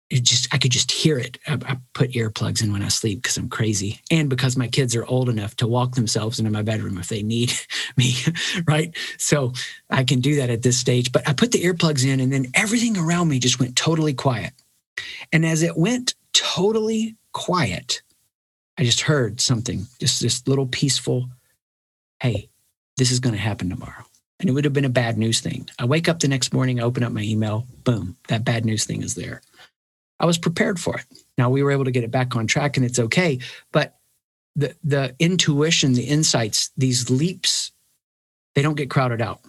[0.09, 1.39] it just I could just hear it.
[1.47, 4.95] I, I put earplugs in when I sleep because I'm crazy, and because my kids
[4.95, 7.53] are old enough to walk themselves into my bedroom if they need
[7.97, 8.15] me,
[8.67, 8.95] right?
[9.17, 9.53] So
[9.89, 11.11] I can do that at this stage.
[11.11, 14.53] But I put the earplugs in, and then everything around me just went totally quiet.
[15.33, 18.01] And as it went totally quiet,
[18.77, 21.29] I just heard something, just this little peaceful,
[22.19, 22.49] "Hey,
[22.97, 24.05] this is going to happen tomorrow."
[24.39, 25.69] And it would have been a bad news thing.
[25.79, 28.83] I wake up the next morning, I open up my email, boom, that bad news
[28.83, 29.41] thing is there.
[30.19, 31.05] I was prepared for it.
[31.37, 33.39] Now we were able to get it back on track and it's okay.
[33.71, 33.97] But
[34.55, 37.71] the the intuition, the insights, these leaps,
[38.55, 39.41] they don't get crowded out.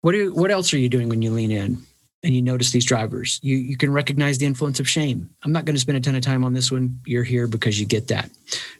[0.00, 1.86] What do what else are you doing when you lean in
[2.22, 3.40] and you notice these drivers?
[3.42, 5.30] You you can recognize the influence of shame.
[5.42, 7.00] I'm not going to spend a ton of time on this one.
[7.04, 8.30] You're here because you get that.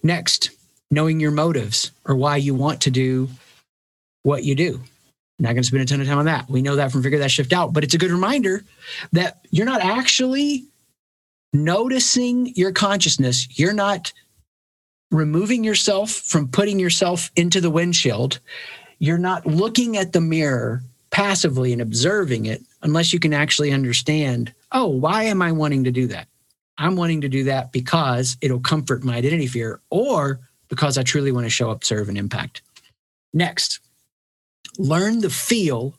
[0.02, 0.50] Next,
[0.90, 3.28] knowing your motives or why you want to do
[4.22, 4.80] what you do.
[5.38, 6.48] Not going to spend a ton of time on that.
[6.48, 8.62] We know that from Figure That Shift Out, but it's a good reminder
[9.12, 10.66] that you're not actually
[11.52, 13.48] noticing your consciousness.
[13.58, 14.12] You're not
[15.10, 18.38] removing yourself from putting yourself into the windshield.
[18.98, 24.52] You're not looking at the mirror passively and observing it unless you can actually understand
[24.72, 26.28] oh, why am I wanting to do that?
[26.78, 31.30] I'm wanting to do that because it'll comfort my identity fear or because I truly
[31.30, 32.62] want to show up, serve, and impact.
[33.34, 33.80] Next,
[34.78, 35.94] learn the feel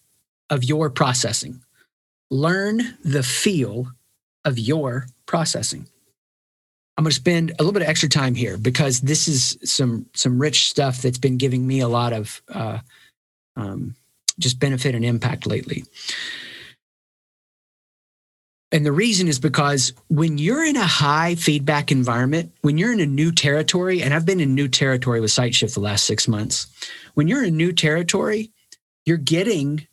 [0.49, 1.61] of your processing.
[2.31, 3.91] Learn the feel
[4.43, 5.87] of your processing.
[6.97, 10.07] I'm going to spend a little bit of extra time here because this is some
[10.13, 12.79] some rich stuff that's been giving me a lot of uh,
[13.55, 13.95] um,
[14.37, 15.85] just benefit and impact lately.
[18.73, 22.99] And the reason is because when you're in a high feedback environment, when you're in
[22.99, 26.65] a new territory, and I've been in new territory with SightShift the last six months,
[27.13, 28.51] when you're in new territory,
[29.05, 29.87] you're getting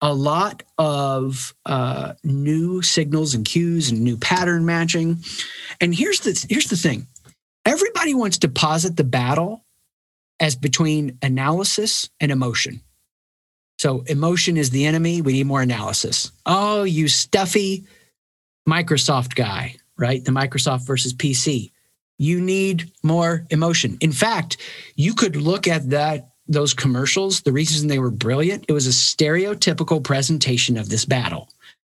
[0.00, 5.22] a lot of uh, new signals and cues and new pattern matching.
[5.80, 7.06] And here's the here's the thing:
[7.64, 9.64] everybody wants to posit the battle
[10.40, 12.80] as between analysis and emotion.
[13.78, 15.22] So emotion is the enemy.
[15.22, 16.32] We need more analysis.
[16.44, 17.86] Oh, you stuffy
[18.68, 20.24] Microsoft guy, right?
[20.24, 21.72] The Microsoft versus PC.
[22.18, 23.98] You need more emotion.
[24.00, 24.56] In fact,
[24.96, 28.90] you could look at that those commercials, the reason they were brilliant, it was a
[28.90, 31.48] stereotypical presentation of this battle.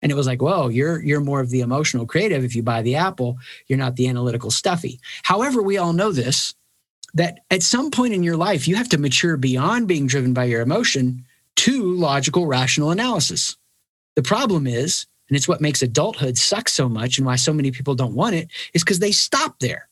[0.01, 2.43] And it was like, whoa, you're you're more of the emotional creative.
[2.43, 4.99] If you buy the apple, you're not the analytical stuffy.
[5.23, 6.53] However, we all know this
[7.13, 10.43] that at some point in your life, you have to mature beyond being driven by
[10.43, 11.25] your emotion
[11.55, 13.57] to logical, rational analysis.
[14.15, 17.71] The problem is, and it's what makes adulthood suck so much and why so many
[17.71, 19.89] people don't want it, is because they stop there.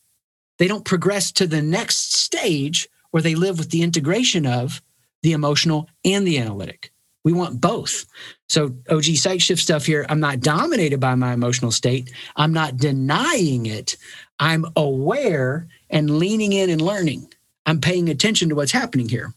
[0.57, 4.81] They don't progress to the next stage where they live with the integration of
[5.23, 6.91] the emotional and the analytic.
[7.23, 8.05] We want both.
[8.47, 12.11] So, OG sight shift stuff here, I'm not dominated by my emotional state.
[12.35, 13.97] I'm not denying it.
[14.39, 17.33] I'm aware and leaning in and learning.
[17.65, 19.33] I'm paying attention to what's happening here.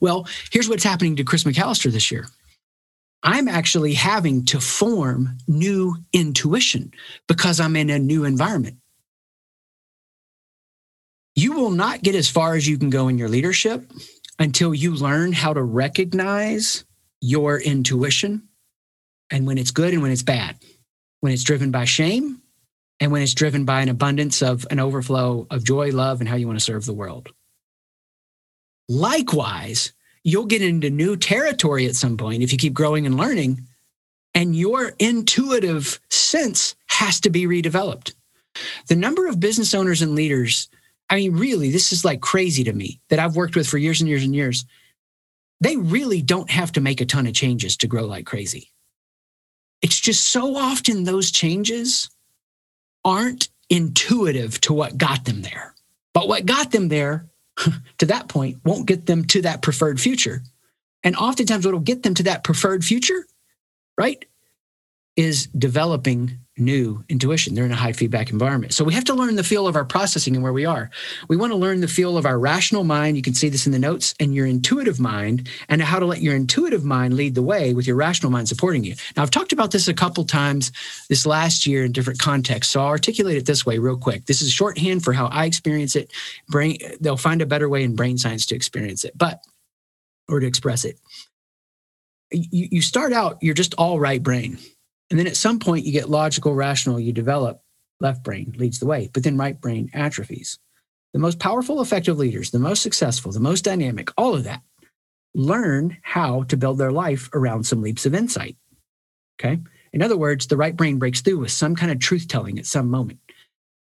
[0.00, 2.28] Well, here's what's happening to Chris McAllister this year.
[3.24, 6.92] I'm actually having to form new intuition
[7.26, 8.78] because I'm in a new environment
[11.34, 13.90] you will not get as far as you can go in your leadership
[14.38, 16.84] until you learn how to recognize
[17.20, 18.48] your intuition
[19.30, 20.56] and when it's good and when it's bad,
[21.20, 22.40] when it's driven by shame
[23.00, 26.36] and when it's driven by an abundance of an overflow of joy, love, and how
[26.36, 27.28] you want to serve the world.
[28.88, 29.92] Likewise,
[30.24, 33.62] you'll get into new territory at some point if you keep growing and learning,
[34.34, 38.14] and your intuitive sense has to be redeveloped.
[38.88, 40.68] The number of business owners and leaders
[41.10, 44.00] I mean, really, this is like crazy to me that I've worked with for years
[44.00, 44.64] and years and years.
[45.60, 48.72] They really don't have to make a ton of changes to grow like crazy.
[49.82, 52.10] It's just so often those changes
[53.04, 55.74] aren't intuitive to what got them there.
[56.14, 57.26] But what got them there
[57.98, 60.42] to that point won't get them to that preferred future.
[61.02, 63.26] And oftentimes, what will get them to that preferred future,
[63.98, 64.24] right,
[65.16, 67.54] is developing new intuition.
[67.54, 68.72] They're in a high feedback environment.
[68.72, 70.90] So we have to learn the feel of our processing and where we are.
[71.28, 73.16] We want to learn the feel of our rational mind.
[73.16, 76.22] You can see this in the notes and your intuitive mind and how to let
[76.22, 78.94] your intuitive mind lead the way with your rational mind supporting you.
[79.16, 80.70] Now, I've talked about this a couple times
[81.08, 82.72] this last year in different contexts.
[82.72, 84.26] So I'll articulate it this way real quick.
[84.26, 86.12] This is shorthand for how I experience it.
[86.48, 89.40] Brain, they'll find a better way in brain science to experience it, but,
[90.28, 91.00] or to express it.
[92.30, 94.58] You, you start out, you're just all right brain
[95.10, 97.60] and then at some point, you get logical, rational, you develop
[98.00, 100.58] left brain leads the way, but then right brain atrophies.
[101.12, 104.62] The most powerful, effective leaders, the most successful, the most dynamic, all of that
[105.34, 108.56] learn how to build their life around some leaps of insight.
[109.38, 109.60] Okay.
[109.92, 112.66] In other words, the right brain breaks through with some kind of truth telling at
[112.66, 113.18] some moment.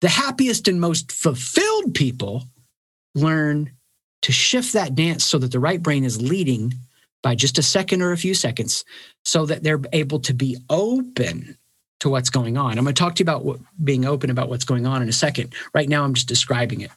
[0.01, 2.45] The happiest and most fulfilled people
[3.15, 3.73] learn
[4.23, 6.75] to shift that dance so that the right brain is leading
[7.23, 8.85] by just a second or a few seconds
[9.25, 11.57] so that they're able to be open
[12.01, 12.77] to what's going on.
[12.77, 15.09] I'm going to talk to you about what, being open about what's going on in
[15.09, 15.55] a second.
[15.73, 16.91] Right now, I'm just describing it.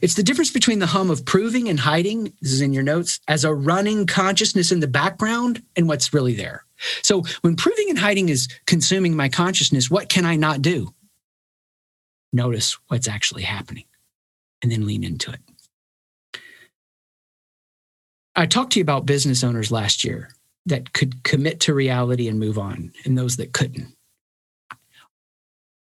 [0.00, 3.20] It's the difference between the hum of proving and hiding, this is in your notes,
[3.28, 6.64] as a running consciousness in the background and what's really there.
[7.02, 10.94] So when proving and hiding is consuming my consciousness, what can I not do?
[12.32, 13.84] Notice what's actually happening
[14.62, 15.40] and then lean into it.
[18.36, 20.28] I talked to you about business owners last year
[20.66, 23.96] that could commit to reality and move on, and those that couldn't.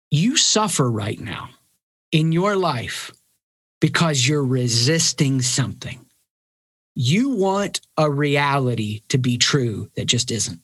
[0.09, 1.49] You suffer right now
[2.11, 3.11] in your life
[3.79, 6.05] because you're resisting something.
[6.93, 10.59] You want a reality to be true that just isn't.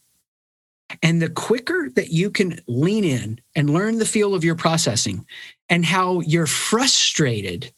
[1.02, 5.26] And the quicker that you can lean in and learn the feel of your processing
[5.70, 7.72] and how you're frustrated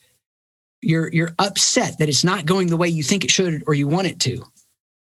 [0.81, 3.87] you're you're upset that it's not going the way you think it should or you
[3.87, 4.43] want it to.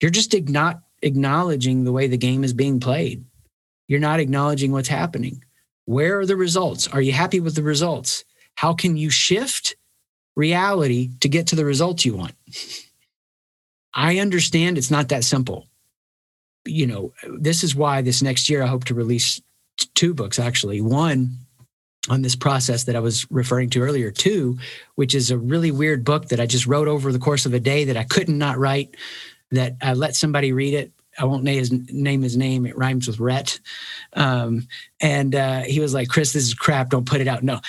[0.01, 3.23] You're just not acknowledging the way the game is being played.
[3.87, 5.43] You're not acknowledging what's happening.
[5.85, 6.87] Where are the results?
[6.87, 8.23] Are you happy with the results?
[8.55, 9.75] How can you shift
[10.35, 12.33] reality to get to the results you want?
[13.93, 15.67] I understand it's not that simple.
[16.65, 19.41] You know, this is why this next year I hope to release
[19.95, 20.81] two books actually.
[20.81, 21.37] One
[22.09, 24.57] on this process that I was referring to earlier, too,
[24.95, 27.59] which is a really weird book that I just wrote over the course of a
[27.59, 28.95] day that I couldn't not write,
[29.51, 30.91] that I let somebody read it.
[31.19, 32.65] I won't name his, name his name.
[32.65, 33.59] It rhymes with Rhett.
[34.13, 34.67] Um,
[35.01, 36.89] and uh, he was like, Chris, this is crap.
[36.89, 37.43] Don't put it out.
[37.43, 37.59] No,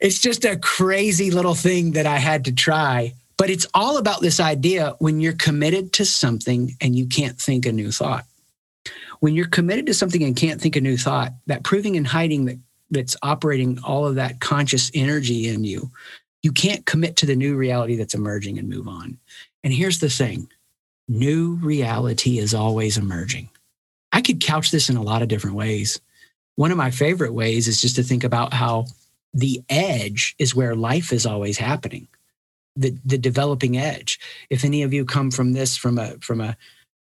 [0.00, 3.12] it's just a crazy little thing that I had to try.
[3.36, 7.66] But it's all about this idea when you're committed to something and you can't think
[7.66, 8.24] a new thought.
[9.18, 12.44] When you're committed to something and can't think a new thought, that proving and hiding
[12.44, 12.58] that
[12.94, 15.90] that's operating all of that conscious energy in you,
[16.42, 19.18] you can't commit to the new reality that's emerging and move on.
[19.62, 20.48] And here's the thing
[21.08, 23.48] new reality is always emerging.
[24.12, 26.00] I could couch this in a lot of different ways.
[26.56, 28.86] One of my favorite ways is just to think about how
[29.32, 32.06] the edge is where life is always happening.
[32.76, 34.18] The, the developing edge.
[34.50, 36.56] If any of you come from this from a from a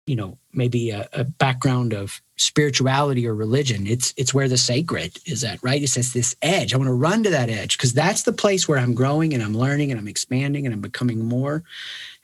[0.08, 5.18] you know maybe a, a, background of spirituality or religion it's it's where the sacred
[5.26, 5.82] is at right?
[5.82, 6.72] It says this edge.
[6.72, 9.42] I want to run to that edge because that's the place where i'm growing and
[9.42, 11.62] i'm learning and i'm expanding and i'm becoming more.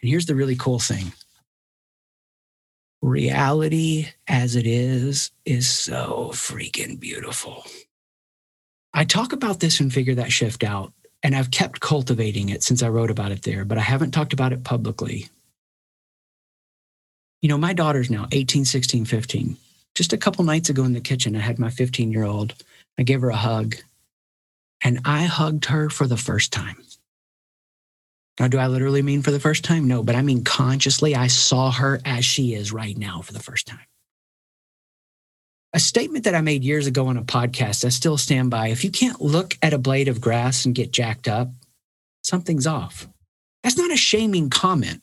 [0.00, 1.12] And here's the really cool thing.
[3.02, 7.66] Reality as it is is so freaking beautiful.
[8.94, 10.92] I talk about this and figure that shift out
[11.24, 14.32] and i've kept cultivating it since i wrote about it there but i haven't talked
[14.32, 15.28] about it publicly
[17.44, 19.58] you know, my daughter's now 18, 16, 15.
[19.94, 22.54] Just a couple nights ago in the kitchen, I had my 15 year old.
[22.98, 23.74] I gave her a hug
[24.82, 26.82] and I hugged her for the first time.
[28.40, 29.86] Now, do I literally mean for the first time?
[29.86, 33.40] No, but I mean consciously, I saw her as she is right now for the
[33.40, 33.86] first time.
[35.74, 38.68] A statement that I made years ago on a podcast, I still stand by.
[38.68, 41.50] If you can't look at a blade of grass and get jacked up,
[42.22, 43.06] something's off.
[43.62, 45.02] That's not a shaming comment.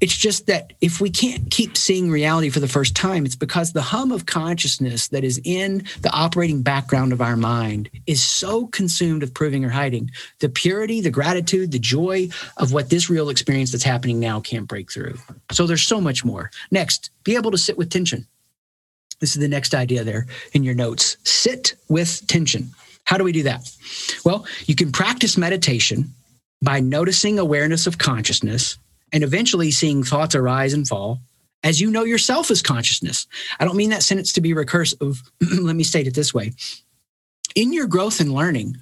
[0.00, 3.72] It's just that if we can't keep seeing reality for the first time, it's because
[3.72, 8.66] the hum of consciousness that is in the operating background of our mind is so
[8.68, 10.10] consumed with proving or hiding.
[10.38, 14.66] The purity, the gratitude, the joy of what this real experience that's happening now can't
[14.66, 15.18] break through.
[15.52, 16.50] So there's so much more.
[16.70, 18.26] Next, be able to sit with tension.
[19.20, 21.18] This is the next idea there in your notes.
[21.24, 22.70] Sit with tension.
[23.04, 23.70] How do we do that?
[24.24, 26.14] Well, you can practice meditation
[26.62, 28.78] by noticing awareness of consciousness
[29.12, 31.20] and eventually seeing thoughts arise and fall
[31.62, 33.26] as you know yourself as consciousness.
[33.58, 35.18] I don't mean that sentence to be recursive.
[35.60, 36.52] Let me state it this way.
[37.54, 38.76] In your growth and learning,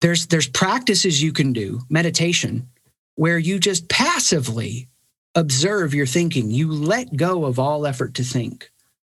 [0.00, 2.68] there's there's practices you can do, meditation,
[3.14, 4.88] where you just passively
[5.34, 6.50] observe your thinking.
[6.50, 8.70] You let go of all effort to think,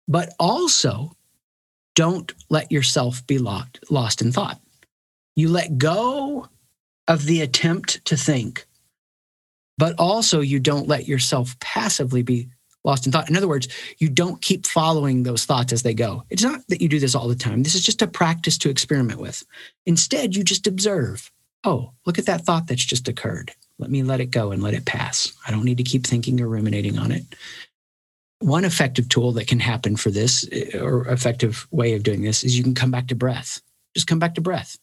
[0.07, 1.16] but also
[1.95, 4.61] don't let yourself be lost, lost in thought.
[5.36, 6.49] You let go
[7.09, 8.66] of the attempt to think,
[9.79, 12.49] but also you don't let yourself passively be
[12.85, 13.29] lost in thought.
[13.29, 13.68] In other words,
[13.99, 16.25] you don't keep following those thoughts as they go.
[16.31, 17.62] It's not that you do this all the time.
[17.62, 19.43] This is just a practice to experiment with.
[19.87, 21.31] Instead, you just observe.
[21.64, 23.53] Oh, look at that thought that's just occurred.
[23.79, 25.33] Let me let it go and let it pass.
[25.47, 27.25] I don't need to keep thinking or ruminating on it.
[28.39, 32.43] One effective tool that can happen for this, eh, or effective way of doing this,
[32.43, 33.61] is you can come back to breath.
[33.95, 34.79] Just come back to breath.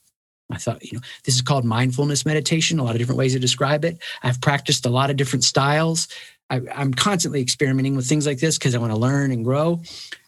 [0.49, 3.39] I thought, you know, this is called mindfulness meditation, a lot of different ways to
[3.39, 3.97] describe it.
[4.23, 6.07] I've practiced a lot of different styles.
[6.49, 9.81] I, am constantly experimenting with things like this because I want to learn and grow.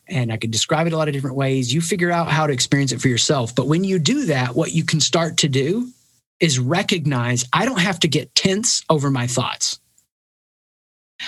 [0.07, 1.73] And I could describe it a lot of different ways.
[1.73, 3.55] You figure out how to experience it for yourself.
[3.55, 5.89] But when you do that, what you can start to do
[6.39, 9.79] is recognize I don't have to get tense over my thoughts.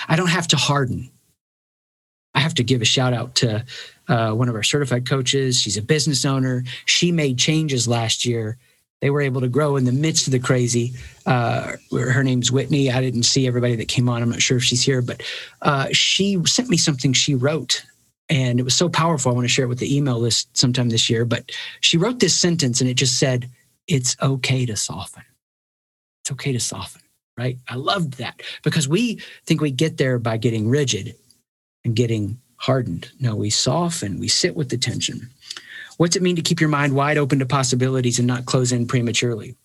[0.08, 1.10] I don't have to harden.
[2.34, 3.64] I have to give a shout out to
[4.08, 5.60] uh, one of our certified coaches.
[5.60, 6.64] She's a business owner.
[6.86, 8.58] She made changes last year
[9.02, 10.94] they were able to grow in the midst of the crazy.
[11.26, 12.90] Uh, her name's Whitney.
[12.90, 14.22] I didn't see everybody that came on.
[14.22, 15.22] I'm not sure if she's here, but
[15.60, 17.84] uh, she sent me something she wrote.
[18.30, 19.32] And it was so powerful.
[19.32, 21.24] I want to share it with the email list sometime this year.
[21.24, 21.50] But
[21.80, 23.50] she wrote this sentence and it just said,
[23.88, 25.24] It's okay to soften.
[26.22, 27.02] It's okay to soften,
[27.36, 27.58] right?
[27.68, 31.16] I loved that because we think we get there by getting rigid
[31.84, 33.10] and getting hardened.
[33.18, 35.28] No, we soften, we sit with the tension.
[35.96, 38.86] What's it mean to keep your mind wide open to possibilities and not close in
[38.86, 39.56] prematurely?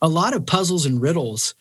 [0.00, 1.54] A lot of puzzles and riddles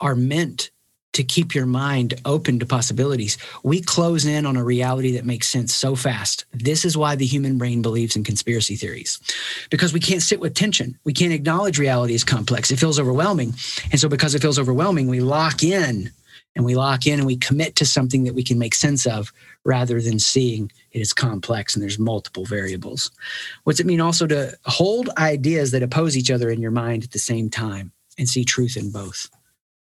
[0.00, 0.70] are meant
[1.16, 3.38] to keep your mind open to possibilities.
[3.62, 6.44] We close in on a reality that makes sense so fast.
[6.52, 9.18] This is why the human brain believes in conspiracy theories
[9.70, 10.98] because we can't sit with tension.
[11.04, 12.70] We can't acknowledge reality is complex.
[12.70, 13.54] It feels overwhelming.
[13.90, 16.10] And so, because it feels overwhelming, we lock in
[16.56, 19.32] and we lock in and we commit to something that we can make sense of
[19.64, 23.10] rather than seeing it is complex and there's multiple variables.
[23.64, 27.12] What's it mean also to hold ideas that oppose each other in your mind at
[27.12, 29.28] the same time and see truth in both?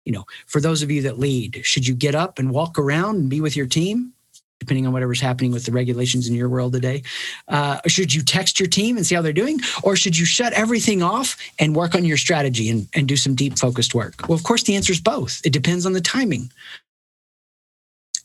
[0.05, 3.17] You know, for those of you that lead, should you get up and walk around
[3.17, 4.13] and be with your team?
[4.61, 7.03] Depending on whatever's happening with the regulations in your world today.
[7.49, 9.59] Uh, should you text your team and see how they're doing?
[9.83, 13.35] Or should you shut everything off and work on your strategy and, and do some
[13.35, 14.29] deep focused work?
[14.29, 15.41] Well, of course, the answer is both.
[15.45, 16.53] It depends on the timing.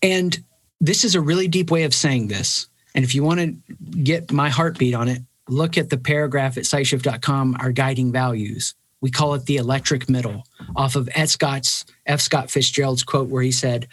[0.03, 0.37] And
[0.79, 2.67] this is a really deep way of saying this.
[2.93, 3.55] And if you want to
[4.03, 8.75] get my heartbeat on it, look at the paragraph at sightshift.com, our guiding values.
[9.01, 10.43] We call it the electric middle
[10.75, 11.29] off of F.
[11.29, 12.21] Scott's F.
[12.21, 13.87] Scott Fitzgerald's quote, where he said,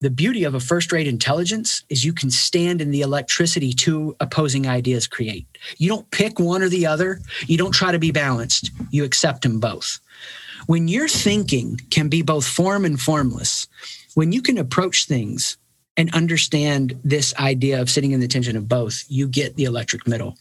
[0.00, 4.14] the beauty of a first rate intelligence is you can stand in the electricity two
[4.20, 5.46] opposing ideas create.
[5.78, 9.42] You don't pick one or the other, you don't try to be balanced, you accept
[9.42, 10.00] them both.
[10.66, 13.66] When your thinking can be both form and formless,
[14.14, 15.56] when you can approach things
[15.96, 20.06] and understand this idea of sitting in the tension of both, you get the electric
[20.08, 20.36] middle.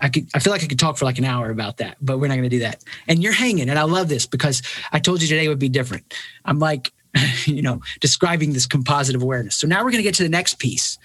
[0.00, 2.18] I could I feel like I could talk for like an hour about that, but
[2.18, 2.84] we're not going to do that.
[3.08, 4.62] And you're hanging, and I love this because
[4.92, 6.14] I told you today would be different.
[6.44, 6.92] I'm like
[7.44, 9.56] you know, describing this composite of awareness.
[9.56, 10.98] So now we're going to get to the next piece.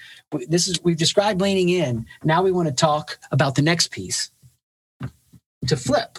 [0.48, 2.06] This is we've described leaning in.
[2.24, 4.30] Now we want to talk about the next piece.
[5.66, 6.18] To flip.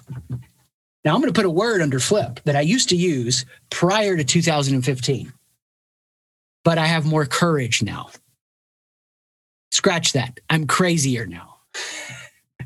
[1.04, 4.16] Now I'm going to put a word under flip that I used to use prior
[4.16, 5.34] to 2015.
[6.64, 8.10] But I have more courage now.
[9.72, 10.40] Scratch that.
[10.50, 11.58] I'm crazier now.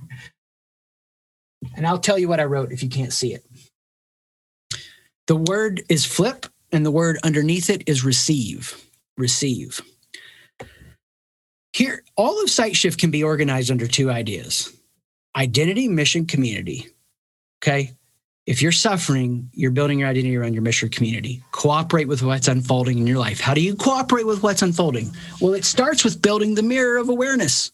[1.76, 3.46] and I'll tell you what I wrote if you can't see it.
[5.28, 8.84] The word is flip and the word underneath it is receive.
[9.18, 9.80] Receive.
[11.72, 14.76] Here, all of Sight Shift can be organized under two ideas
[15.36, 16.88] identity, mission, community.
[17.64, 17.94] Okay.
[18.46, 21.42] If you're suffering, you're building your identity around your mission community.
[21.54, 23.40] Cooperate with what's unfolding in your life.
[23.40, 25.10] How do you cooperate with what's unfolding?
[25.40, 27.72] Well, it starts with building the mirror of awareness.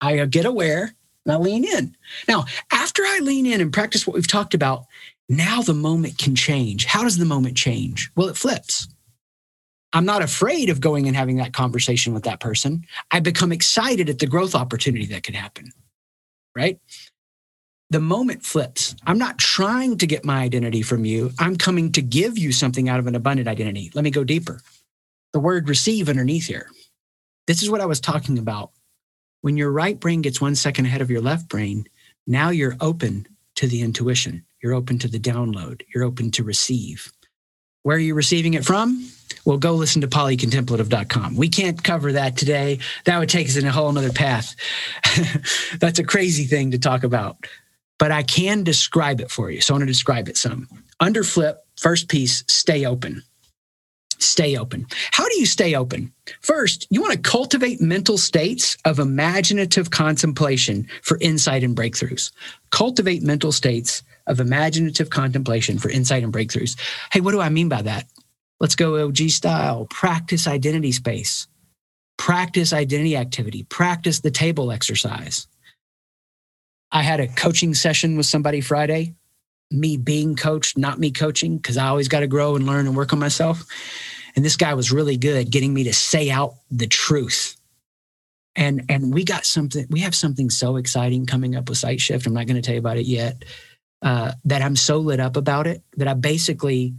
[0.00, 0.94] I get aware
[1.24, 1.96] and I lean in.
[2.28, 4.86] Now, after I lean in and practice what we've talked about,
[5.28, 6.84] now the moment can change.
[6.84, 8.10] How does the moment change?
[8.16, 8.88] Well, it flips.
[9.92, 12.84] I'm not afraid of going and having that conversation with that person.
[13.10, 15.72] I become excited at the growth opportunity that could happen,
[16.56, 16.78] right?
[17.90, 18.96] The moment flips.
[19.06, 21.30] I'm not trying to get my identity from you.
[21.38, 23.90] I'm coming to give you something out of an abundant identity.
[23.94, 24.62] Let me go deeper.
[25.34, 26.70] The word receive underneath here.
[27.46, 28.70] This is what I was talking about.
[29.42, 31.86] When your right brain gets one second ahead of your left brain,
[32.26, 34.44] now you're open to the intuition.
[34.62, 35.82] You're open to the download.
[35.92, 37.12] You're open to receive.
[37.82, 39.08] Where are you receiving it from?
[39.44, 41.36] Well, go listen to polycontemplative.com.
[41.36, 42.78] We can't cover that today.
[43.06, 44.54] That would take us in a whole other path.
[45.80, 47.38] That's a crazy thing to talk about.
[47.98, 49.60] But I can describe it for you.
[49.60, 50.68] So I want to describe it some.
[51.00, 53.22] Under flip, first piece, stay open.
[54.22, 54.86] Stay open.
[55.12, 56.12] How do you stay open?
[56.40, 62.32] First, you want to cultivate mental states of imaginative contemplation for insight and breakthroughs.
[62.70, 66.78] Cultivate mental states of imaginative contemplation for insight and breakthroughs.
[67.12, 68.06] Hey, what do I mean by that?
[68.60, 69.86] Let's go OG style.
[69.90, 71.48] Practice identity space,
[72.18, 75.46] practice identity activity, practice the table exercise.
[76.92, 79.14] I had a coaching session with somebody Friday,
[79.72, 82.96] me being coached, not me coaching, because I always got to grow and learn and
[82.96, 83.64] work on myself.
[84.34, 87.56] And this guy was really good getting me to say out the truth.
[88.54, 92.26] And and we got something, we have something so exciting coming up with Sight Shift.
[92.26, 93.44] I'm not going to tell you about it yet.
[94.02, 96.94] Uh, that I'm so lit up about it that I basically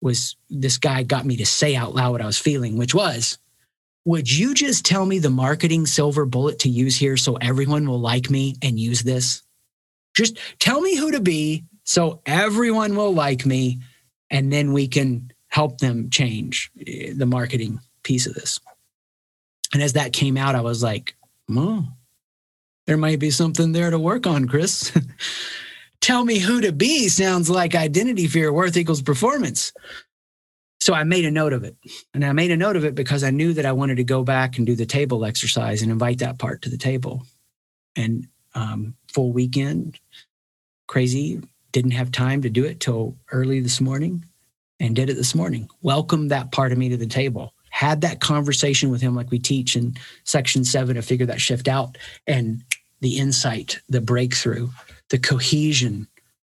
[0.00, 3.38] was this guy got me to say out loud what I was feeling, which was,
[4.04, 8.00] would you just tell me the marketing silver bullet to use here so everyone will
[8.00, 9.42] like me and use this?
[10.14, 13.80] Just tell me who to be so everyone will like me
[14.30, 18.58] and then we can help them change eh, the marketing piece of this.
[19.72, 21.14] And as that came out, I was like,
[21.50, 21.86] oh,
[22.86, 24.96] there might be something there to work on, Chris.
[26.00, 29.72] Tell me who to be sounds like identity fear worth equals performance.
[30.80, 31.76] So I made a note of it.
[32.12, 34.22] And I made a note of it because I knew that I wanted to go
[34.22, 37.24] back and do the table exercise and invite that part to the table.
[37.96, 39.98] And um, full weekend,
[40.86, 41.40] crazy,
[41.74, 44.24] didn't have time to do it till early this morning
[44.78, 45.68] and did it this morning.
[45.82, 47.52] Welcome that part of me to the table.
[47.68, 51.66] Had that conversation with him, like we teach in section seven to figure that shift
[51.66, 51.98] out
[52.28, 52.62] and
[53.00, 54.68] the insight, the breakthrough,
[55.10, 56.06] the cohesion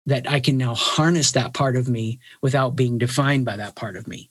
[0.06, 3.96] that I can now harness that part of me without being defined by that part
[3.96, 4.30] of me.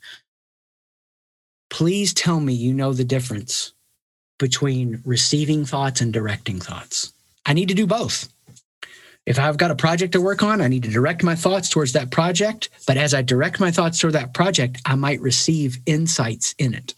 [1.69, 3.73] Please tell me you know the difference
[4.39, 7.11] between receiving thoughts and directing thoughts.
[7.45, 8.29] I need to do both.
[9.28, 11.91] If I've got a project to work on, I need to direct my thoughts towards
[11.91, 12.69] that project.
[12.88, 16.95] But as I direct my thoughts toward that project, I might receive insights in it.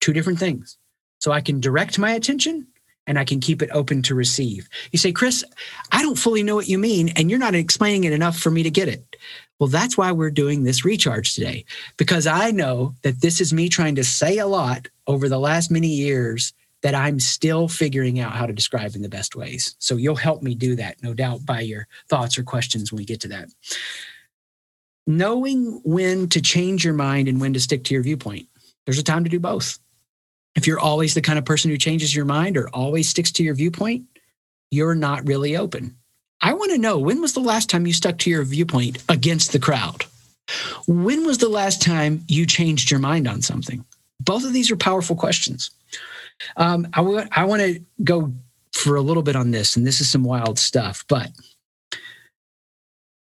[0.00, 0.78] Two different things.
[1.18, 2.66] So I can direct my attention
[3.06, 4.66] and I can keep it open to receive.
[4.92, 5.44] You say, Chris,
[5.92, 8.62] I don't fully know what you mean, and you're not explaining it enough for me
[8.62, 9.16] to get it.
[9.58, 11.66] Well, that's why we're doing this recharge today,
[11.98, 15.70] because I know that this is me trying to say a lot over the last
[15.70, 19.74] many years that I'm still figuring out how to describe in the best ways.
[19.78, 23.04] So you'll help me do that, no doubt, by your thoughts or questions when we
[23.04, 23.48] get to that.
[25.06, 28.46] Knowing when to change your mind and when to stick to your viewpoint.
[28.84, 29.78] There's a time to do both.
[30.54, 33.42] If you're always the kind of person who changes your mind or always sticks to
[33.42, 34.04] your viewpoint,
[34.70, 35.96] you're not really open.
[36.40, 39.52] I want to know when was the last time you stuck to your viewpoint against
[39.52, 40.04] the crowd?
[40.86, 43.84] When was the last time you changed your mind on something?
[44.20, 45.70] Both of these are powerful questions.
[46.56, 48.32] Um, I, w- I want to go
[48.72, 51.30] for a little bit on this, and this is some wild stuff, but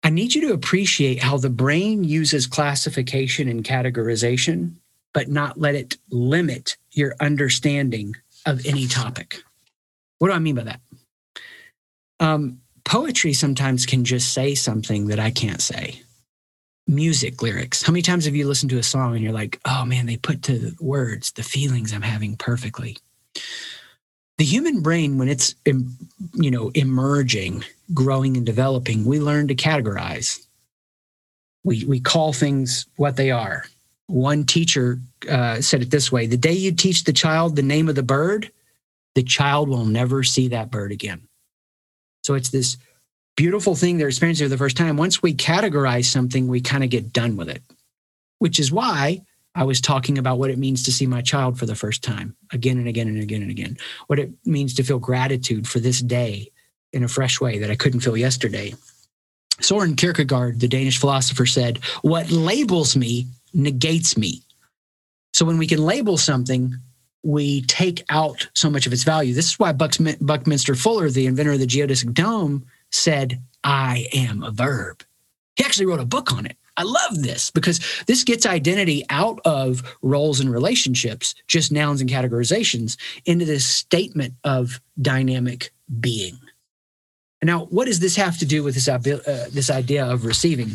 [0.03, 4.75] I need you to appreciate how the brain uses classification and categorization,
[5.13, 9.43] but not let it limit your understanding of any topic.
[10.19, 10.81] What do I mean by that?
[12.19, 16.03] Um, poetry sometimes can just say something that I can't say
[16.91, 17.83] music lyrics.
[17.83, 20.17] How many times have you listened to a song and you're like, oh man, they
[20.17, 22.99] put to the words the feelings I'm having perfectly?
[24.39, 27.65] The human brain, when it's you know emerging,
[27.95, 30.45] growing and developing, we learn to categorize.
[31.63, 33.67] We we call things what they are.
[34.07, 37.89] One teacher uh, said it this way: the day you teach the child the name
[37.89, 38.51] of the bird,
[39.15, 41.29] the child will never see that bird again.
[42.23, 42.79] So it's this
[43.37, 46.91] beautiful thing they're experiencing for the first time, once we categorize something, we kind of
[46.91, 47.63] get done with it,
[48.39, 49.23] which is why
[49.55, 52.37] I was talking about what it means to see my child for the first time
[52.53, 53.77] again and again and again and again,
[54.07, 56.51] what it means to feel gratitude for this day
[56.93, 58.75] in a fresh way that I couldn't feel yesterday.
[59.61, 64.43] Soren Kierkegaard, the Danish philosopher, said, What labels me negates me.
[65.33, 66.75] So when we can label something,
[67.23, 69.35] we take out so much of its value.
[69.35, 74.51] This is why Buckminster Fuller, the inventor of the geodesic dome, said, I am a
[74.51, 75.05] verb.
[75.57, 76.57] He actually wrote a book on it.
[76.77, 82.09] I love this because this gets identity out of roles and relationships, just nouns and
[82.09, 86.39] categorizations, into this statement of dynamic being.
[87.43, 90.71] Now, what does this have to do with this, uh, this idea of receiving?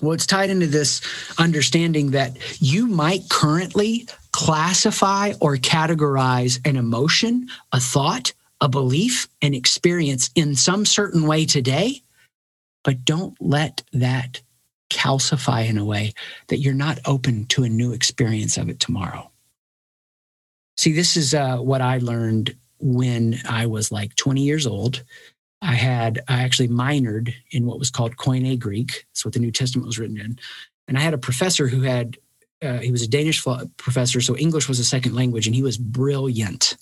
[0.00, 1.00] Well, it's tied into this
[1.38, 9.54] understanding that you might currently classify or categorize an emotion, a thought, a belief, an
[9.54, 12.02] experience in some certain way today,
[12.84, 14.40] but don't let that
[14.90, 16.12] calcify in a way
[16.48, 19.30] that you're not open to a new experience of it tomorrow.
[20.76, 25.02] See, this is uh, what I learned when I was like 20 years old.
[25.60, 29.04] I had, I actually minored in what was called Koine Greek.
[29.10, 30.38] That's what the New Testament was written in.
[30.86, 32.16] And I had a professor who had,
[32.62, 33.44] uh, he was a Danish
[33.76, 36.76] professor, so English was a second language, and he was brilliant.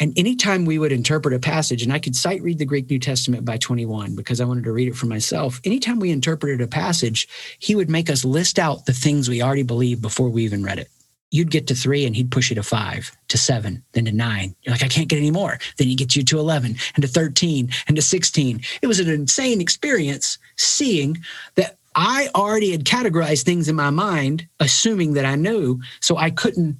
[0.00, 2.98] And anytime we would interpret a passage, and I could sight read the Greek New
[2.98, 5.60] Testament by 21 because I wanted to read it for myself.
[5.64, 7.28] Anytime we interpreted a passage,
[7.60, 10.80] he would make us list out the things we already believed before we even read
[10.80, 10.88] it.
[11.30, 14.54] You'd get to three and he'd push you to five, to seven, then to nine.
[14.62, 15.58] You're like, I can't get any more.
[15.78, 18.60] Then he gets you to 11 and to 13 and to 16.
[18.82, 21.18] It was an insane experience seeing
[21.54, 25.80] that I already had categorized things in my mind, assuming that I knew.
[26.00, 26.78] So I couldn't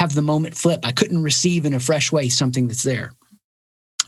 [0.00, 0.80] have the moment flip.
[0.82, 3.12] I couldn't receive in a fresh way something that's there.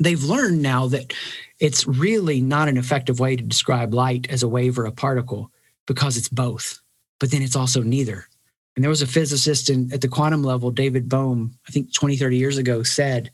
[0.01, 1.12] They've learned now that
[1.61, 5.51] it's really not an effective way to describe light as a wave or a particle
[5.86, 6.80] because it's both,
[7.20, 8.26] but then it's also neither.
[8.74, 12.16] And there was a physicist in, at the quantum level, David Bohm, I think 20,
[12.16, 13.30] 30 years ago, said,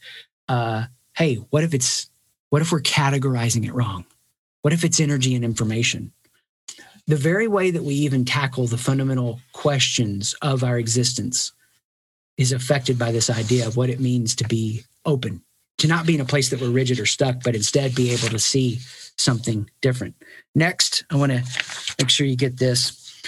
[0.49, 0.87] uh,
[1.17, 2.11] Hey, what if it's,
[2.51, 4.05] what if we're categorizing it wrong?
[4.63, 6.11] What if it's energy and information?
[7.07, 11.53] The very way that we even tackle the fundamental questions of our existence
[12.39, 15.43] is affected by this idea of what it means to be open,
[15.79, 18.29] to not be in a place that we're rigid or stuck, but instead be able
[18.29, 18.79] to see
[19.17, 20.15] something different.
[20.55, 21.43] Next, I want to
[21.99, 23.23] make sure you get this.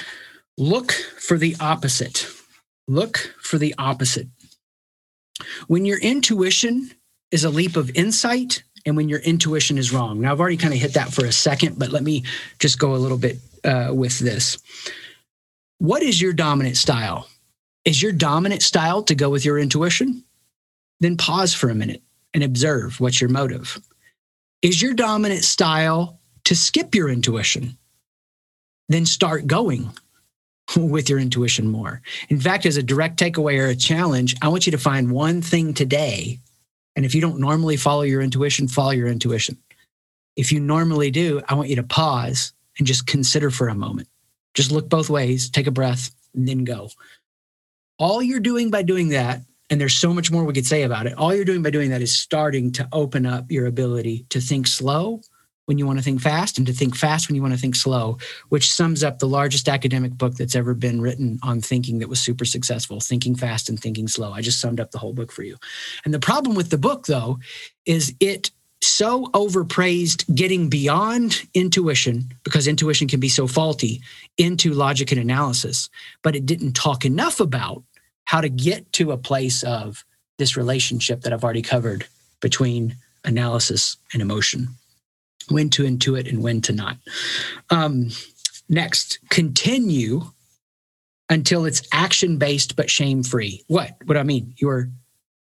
[0.57, 2.27] Look for the opposite.
[2.89, 4.29] Look for the opposite.
[5.67, 6.91] When your intuition
[7.31, 10.21] is a leap of insight, and when your intuition is wrong.
[10.21, 12.25] Now, I've already kind of hit that for a second, but let me
[12.59, 14.59] just go a little bit uh, with this.
[15.79, 17.29] What is your dominant style?
[17.85, 20.23] Is your dominant style to go with your intuition?
[21.01, 22.03] Then pause for a minute
[22.35, 23.81] and observe what's your motive.
[24.61, 27.79] Is your dominant style to skip your intuition?
[28.91, 29.91] Then start going
[30.77, 32.03] with your intuition more.
[32.29, 35.41] In fact, as a direct takeaway or a challenge, I want you to find one
[35.41, 36.39] thing today.
[36.97, 39.57] And if you don't normally follow your intuition, follow your intuition.
[40.37, 44.09] If you normally do, I want you to pause and just consider for a moment.
[44.53, 46.91] Just look both ways, take a breath, and then go
[48.01, 51.07] all you're doing by doing that, and there's so much more we could say about
[51.07, 54.41] it, all you're doing by doing that is starting to open up your ability to
[54.41, 55.21] think slow
[55.67, 57.77] when you want to think fast and to think fast when you want to think
[57.77, 62.09] slow, which sums up the largest academic book that's ever been written on thinking that
[62.09, 64.33] was super successful Thinking Fast and Thinking Slow.
[64.33, 65.59] I just summed up the whole book for you.
[66.05, 67.39] And the problem with the book, though,
[67.87, 68.51] is it
[68.83, 74.01] so overpraised getting beyond intuition because intuition can be so faulty
[74.39, 75.89] into logic and analysis,
[76.23, 77.85] but it didn't talk enough about
[78.31, 80.05] how to get to a place of
[80.39, 82.07] this relationship that I've already covered
[82.39, 84.69] between analysis and emotion,
[85.49, 86.97] when to intuit and when to not.
[87.71, 88.11] Um,
[88.69, 90.31] next, continue
[91.29, 93.65] until it's action based but shame free.
[93.67, 93.97] What?
[94.05, 94.55] What I mean?
[94.59, 94.89] Your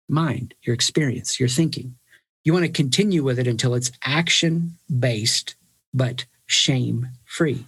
[0.07, 1.97] mind, your experience, your thinking.
[2.43, 5.55] You want to continue with it until it's action based
[5.95, 7.65] but shame free.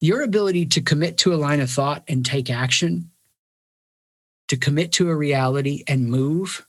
[0.00, 3.10] Your ability to commit to a line of thought and take action
[4.54, 6.64] to commit to a reality and move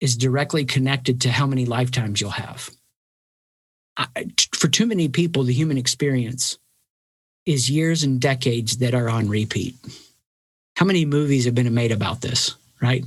[0.00, 2.68] is directly connected to how many lifetimes you'll have.
[3.96, 4.06] I,
[4.52, 6.58] for too many people, the human experience
[7.46, 9.76] is years and decades that are on repeat.
[10.76, 13.04] How many movies have been made about this, right?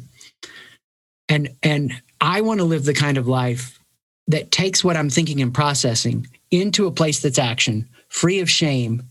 [1.28, 1.92] And and
[2.22, 3.80] I want to live the kind of life
[4.28, 9.04] that takes what I'm thinking and processing into a place that's action, free of shame,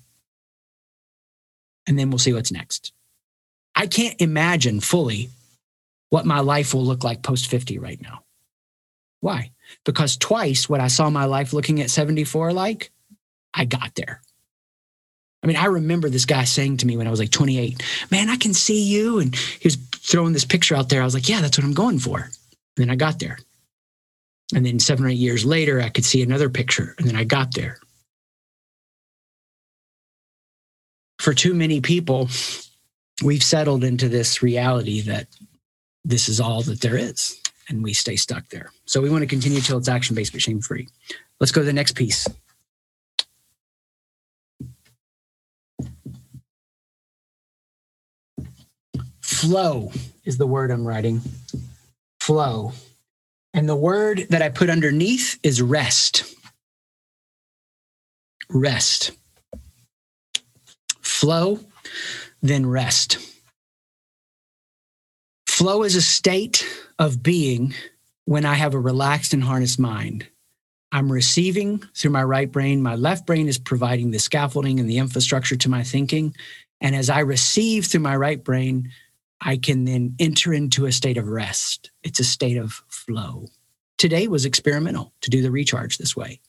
[1.87, 2.95] and then we'll see what's next.
[3.75, 5.31] I can't imagine fully
[6.11, 8.23] what my life will look like post 50 right now.
[9.21, 9.51] Why?
[9.85, 12.91] Because twice what I saw my life looking at 74 like,
[13.53, 14.21] I got there.
[15.43, 18.31] I mean, I remember this guy saying to me when I was like 28, man,
[18.31, 19.19] I can see you.
[19.19, 21.03] And he was throwing this picture out there.
[21.03, 22.21] I was like, yeah, that's what I'm going for.
[22.21, 22.33] And
[22.77, 23.39] then I got there.
[24.55, 26.95] And then seven or eight years later, I could see another picture.
[26.99, 27.79] And then I got there.
[31.19, 32.29] For too many people,
[33.23, 35.29] we've settled into this reality that
[36.05, 38.71] this is all that there is and we stay stuck there.
[38.85, 40.89] So we want to continue till it's action based but shame free.
[41.41, 42.29] Let's go to the next piece.
[49.21, 49.93] Flow
[50.25, 51.21] is the word I'm writing.
[52.21, 52.73] Flow.
[53.53, 56.35] And the word that I put underneath is rest.
[58.49, 59.13] Rest.
[61.01, 61.61] Flow
[62.45, 63.19] then rest.
[65.47, 66.67] Flow is a state
[66.99, 67.73] of being
[68.27, 70.29] when I have a relaxed and harnessed mind.
[70.93, 72.83] I'm receiving through my right brain.
[72.83, 76.37] My left brain is providing the scaffolding and the infrastructure to my thinking.
[76.83, 78.91] And as I receive through my right brain,
[79.41, 81.91] I can then enter into a state of rest.
[82.03, 83.47] It's a state of flow.
[83.97, 86.41] Today was experimental to do the recharge this way.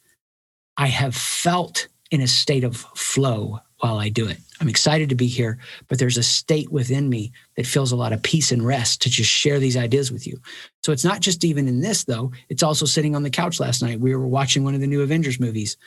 [0.75, 4.39] I have felt in a state of flow while I do it.
[4.59, 5.59] I'm excited to be here,
[5.89, 9.11] but there's a state within me that feels a lot of peace and rest to
[9.11, 10.39] just share these ideas with you.
[10.83, 13.83] So it's not just even in this, though, it's also sitting on the couch last
[13.83, 13.99] night.
[13.99, 15.77] We were watching one of the new Avengers movies.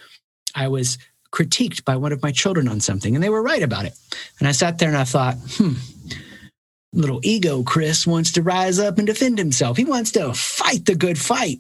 [0.55, 0.97] I was
[1.33, 3.99] critiqued by one of my children on something, and they were right about it.
[4.39, 5.73] And I sat there and I thought, hmm,
[6.93, 9.77] little ego Chris wants to rise up and defend himself.
[9.77, 11.59] He wants to fight the good fight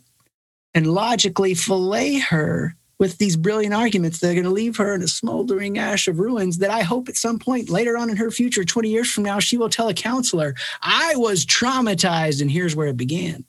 [0.72, 5.02] and logically fillet her with these brilliant arguments that are going to leave her in
[5.02, 8.30] a smoldering ash of ruins that I hope at some point later on in her
[8.30, 12.74] future, 20 years from now, she will tell a counselor, I was traumatized and here's
[12.74, 13.44] where it began.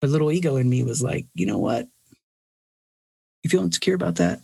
[0.00, 1.88] But little ego in me was like, you know what?
[3.42, 4.40] You feel insecure about that?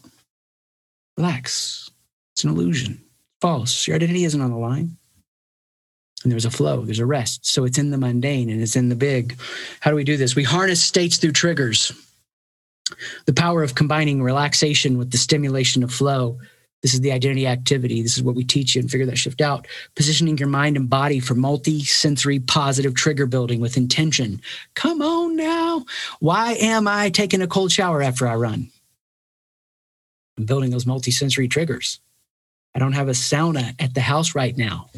[1.16, 1.90] Relax.
[2.34, 3.02] It's an illusion.
[3.40, 3.86] False.
[3.86, 4.96] Your identity isn't on the line.
[6.24, 7.46] And there's a flow, there's a rest.
[7.46, 9.38] So it's in the mundane and it's in the big.
[9.78, 10.34] How do we do this?
[10.34, 11.92] We harness states through triggers
[13.26, 16.38] the power of combining relaxation with the stimulation of flow.
[16.82, 18.02] This is the identity activity.
[18.02, 19.66] This is what we teach you and figure that shift out.
[19.96, 24.40] Positioning your mind and body for multi sensory positive trigger building with intention.
[24.74, 25.84] Come on now.
[26.20, 28.70] Why am I taking a cold shower after I run?
[30.38, 32.00] I'm building those multi sensory triggers.
[32.74, 34.88] I don't have a sauna at the house right now.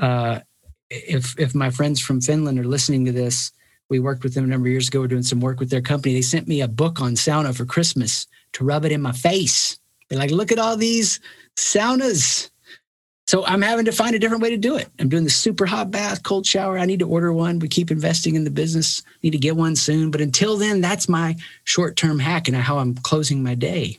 [0.00, 0.40] Uh,
[0.88, 3.50] if if my friends from Finland are listening to this,
[3.88, 5.00] we worked with them a number of years ago.
[5.00, 6.14] We're doing some work with their company.
[6.14, 9.78] They sent me a book on sauna for Christmas to rub it in my face.
[10.08, 11.20] They're like, look at all these
[11.56, 12.50] saunas.
[13.26, 14.88] So I'm having to find a different way to do it.
[14.98, 16.78] I'm doing the super hot bath, cold shower.
[16.78, 17.58] I need to order one.
[17.58, 19.02] We keep investing in the business.
[19.22, 20.10] Need to get one soon.
[20.10, 23.98] But until then, that's my short-term hack and how I'm closing my day.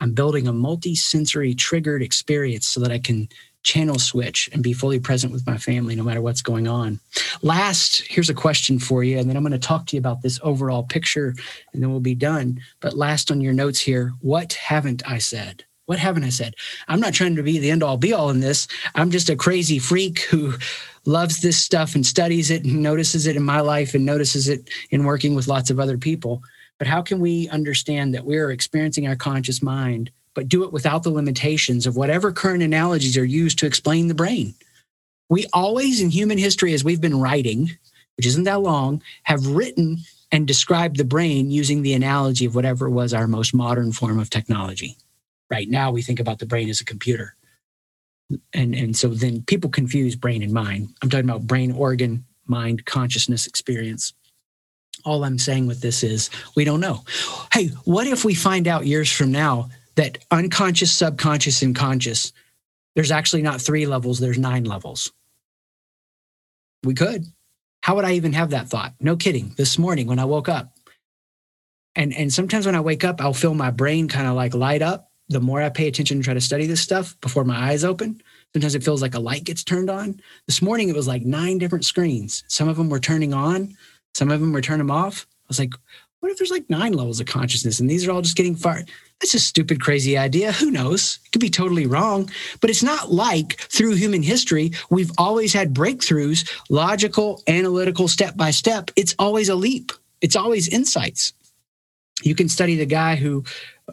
[0.00, 3.28] I'm building a multi-sensory triggered experience so that I can
[3.66, 7.00] channel switch and be fully present with my family no matter what's going on.
[7.42, 10.22] Last, here's a question for you, and then I'm going to talk to you about
[10.22, 11.34] this overall picture
[11.72, 12.60] and then we'll be done.
[12.80, 15.64] But last on your notes here, what haven't I said?
[15.86, 16.54] What haven't I said?
[16.88, 18.66] I'm not trying to be the end all be all in this.
[18.94, 20.54] I'm just a crazy freak who
[21.04, 24.68] loves this stuff and studies it and notices it in my life and notices it
[24.90, 26.42] in working with lots of other people.
[26.78, 31.02] But how can we understand that we're experiencing our conscious mind but do it without
[31.02, 34.54] the limitations of whatever current analogies are used to explain the brain.
[35.30, 37.70] We always in human history, as we've been writing,
[38.16, 39.98] which isn't that long, have written
[40.30, 44.28] and described the brain using the analogy of whatever was our most modern form of
[44.28, 44.98] technology.
[45.50, 47.34] Right now, we think about the brain as a computer.
[48.52, 50.90] And, and so then people confuse brain and mind.
[51.00, 54.12] I'm talking about brain organ, mind, consciousness, experience.
[55.04, 57.04] All I'm saying with this is we don't know.
[57.54, 62.32] Hey, what if we find out years from now that unconscious, subconscious, and conscious,
[62.94, 65.12] there's actually not three levels, there's nine levels.
[66.84, 67.26] We could.
[67.82, 68.94] How would I even have that thought?
[69.00, 69.54] No kidding.
[69.56, 70.76] This morning when I woke up,
[71.94, 74.82] and, and sometimes when I wake up, I'll feel my brain kind of like light
[74.82, 75.10] up.
[75.28, 78.20] The more I pay attention and try to study this stuff before my eyes open,
[78.52, 80.20] sometimes it feels like a light gets turned on.
[80.46, 82.44] This morning, it was like nine different screens.
[82.48, 83.76] Some of them were turning on,
[84.14, 85.26] some of them were turning off.
[85.30, 85.74] I was like,
[86.20, 88.90] what if there's like nine levels of consciousness and these are all just getting fired?
[89.20, 90.52] That's a stupid, crazy idea.
[90.52, 91.18] Who knows?
[91.24, 92.30] It could be totally wrong.
[92.60, 98.50] But it's not like through human history, we've always had breakthroughs, logical, analytical, step by
[98.50, 98.90] step.
[98.96, 101.32] It's always a leap, it's always insights.
[102.22, 103.44] You can study the guy who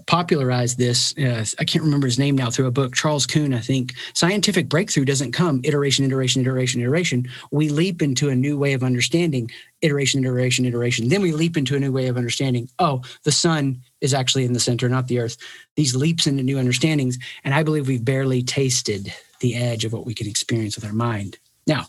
[0.08, 1.16] popularized this.
[1.18, 3.94] Uh, I can't remember his name now through a book, Charles Kuhn, I think.
[4.14, 7.30] Scientific breakthrough doesn't come iteration, iteration, iteration, iteration.
[7.52, 11.10] We leap into a new way of understanding iteration, iteration, iteration.
[11.10, 12.70] Then we leap into a new way of understanding.
[12.80, 15.38] Oh, the sun is actually in the center, not the earth.
[15.76, 17.20] These leaps into new understandings.
[17.44, 20.94] And I believe we've barely tasted the edge of what we can experience with our
[20.94, 21.38] mind.
[21.68, 21.86] Now,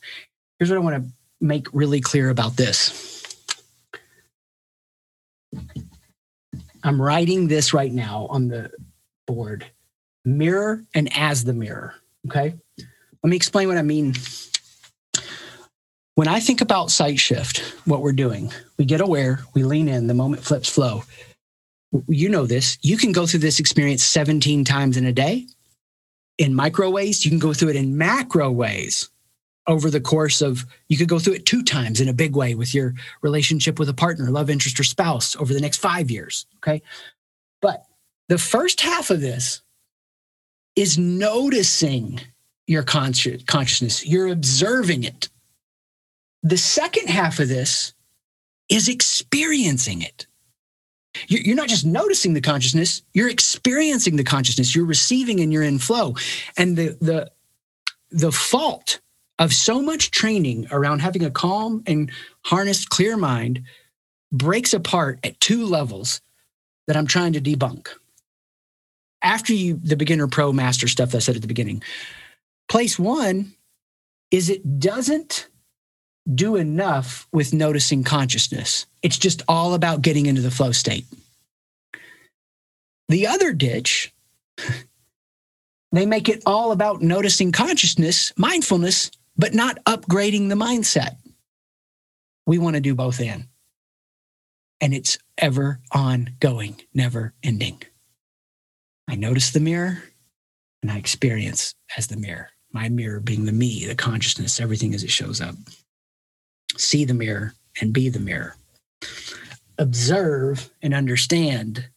[0.59, 3.14] here's what I want to make really clear about this
[6.85, 8.71] I'm writing this right now on the
[9.27, 9.67] board
[10.25, 11.95] mirror and as the mirror.
[12.27, 12.55] Okay.
[13.23, 14.15] Let me explain what I mean.
[16.15, 20.07] When I think about sight shift, what we're doing, we get aware, we lean in,
[20.07, 21.03] the moment flips flow.
[22.07, 22.79] You know this.
[22.83, 25.47] You can go through this experience 17 times in a day
[26.39, 27.25] in micro ways.
[27.25, 29.09] You can go through it in macro ways
[29.67, 32.55] over the course of you could go through it two times in a big way
[32.55, 36.47] with your relationship with a partner love interest or spouse over the next five years
[36.57, 36.83] okay?
[37.61, 37.87] But
[38.29, 39.63] the first half of this
[40.77, 42.21] is noticing
[42.67, 44.07] your consci- consciousness.
[44.07, 45.29] You're observing it.
[46.43, 47.95] The second half of this
[48.69, 50.27] is experiencing it.
[51.29, 55.79] You're not just noticing the consciousness, you're experiencing the consciousness, you're receiving and you're in
[55.79, 56.17] flow.
[56.57, 57.31] And the, the,
[58.11, 59.01] the fault
[59.39, 62.11] of so much training around having a calm and
[62.45, 63.63] harnessed clear mind
[64.33, 66.21] breaks apart at two levels
[66.87, 67.89] that I'm trying to debunk.
[69.23, 71.83] After you, the beginner pro master stuff that I said at the beginning,
[72.69, 73.55] place one
[74.31, 75.49] is it doesn't
[76.33, 78.87] do enough with noticing consciousness.
[79.03, 81.07] It's just all about getting into the flow state.
[83.09, 84.13] The other ditch,
[85.93, 91.17] they make it all about noticing consciousness, mindfulness, but not upgrading the mindset.
[92.47, 93.49] We want to do both in.
[94.81, 97.83] And it's ever ongoing, never ending.
[99.09, 100.03] I notice the mirror
[100.83, 105.05] and I experience as the mirror, my mirror being the me, the consciousness, everything as
[105.05, 105.55] it shows up
[106.77, 108.57] see the mirror and be the mirror.
[109.79, 111.89] Observe and understand.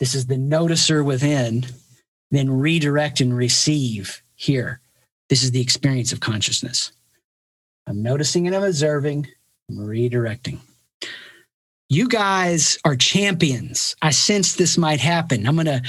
[0.00, 1.66] This is the noticer within.
[2.30, 4.80] Then redirect and receive here.
[5.32, 6.92] This is the experience of consciousness.
[7.86, 9.28] I'm noticing and I'm observing.
[9.70, 10.58] I'm redirecting.
[11.88, 13.96] You guys are champions.
[14.02, 15.46] I sense this might happen.
[15.46, 15.80] I'm going to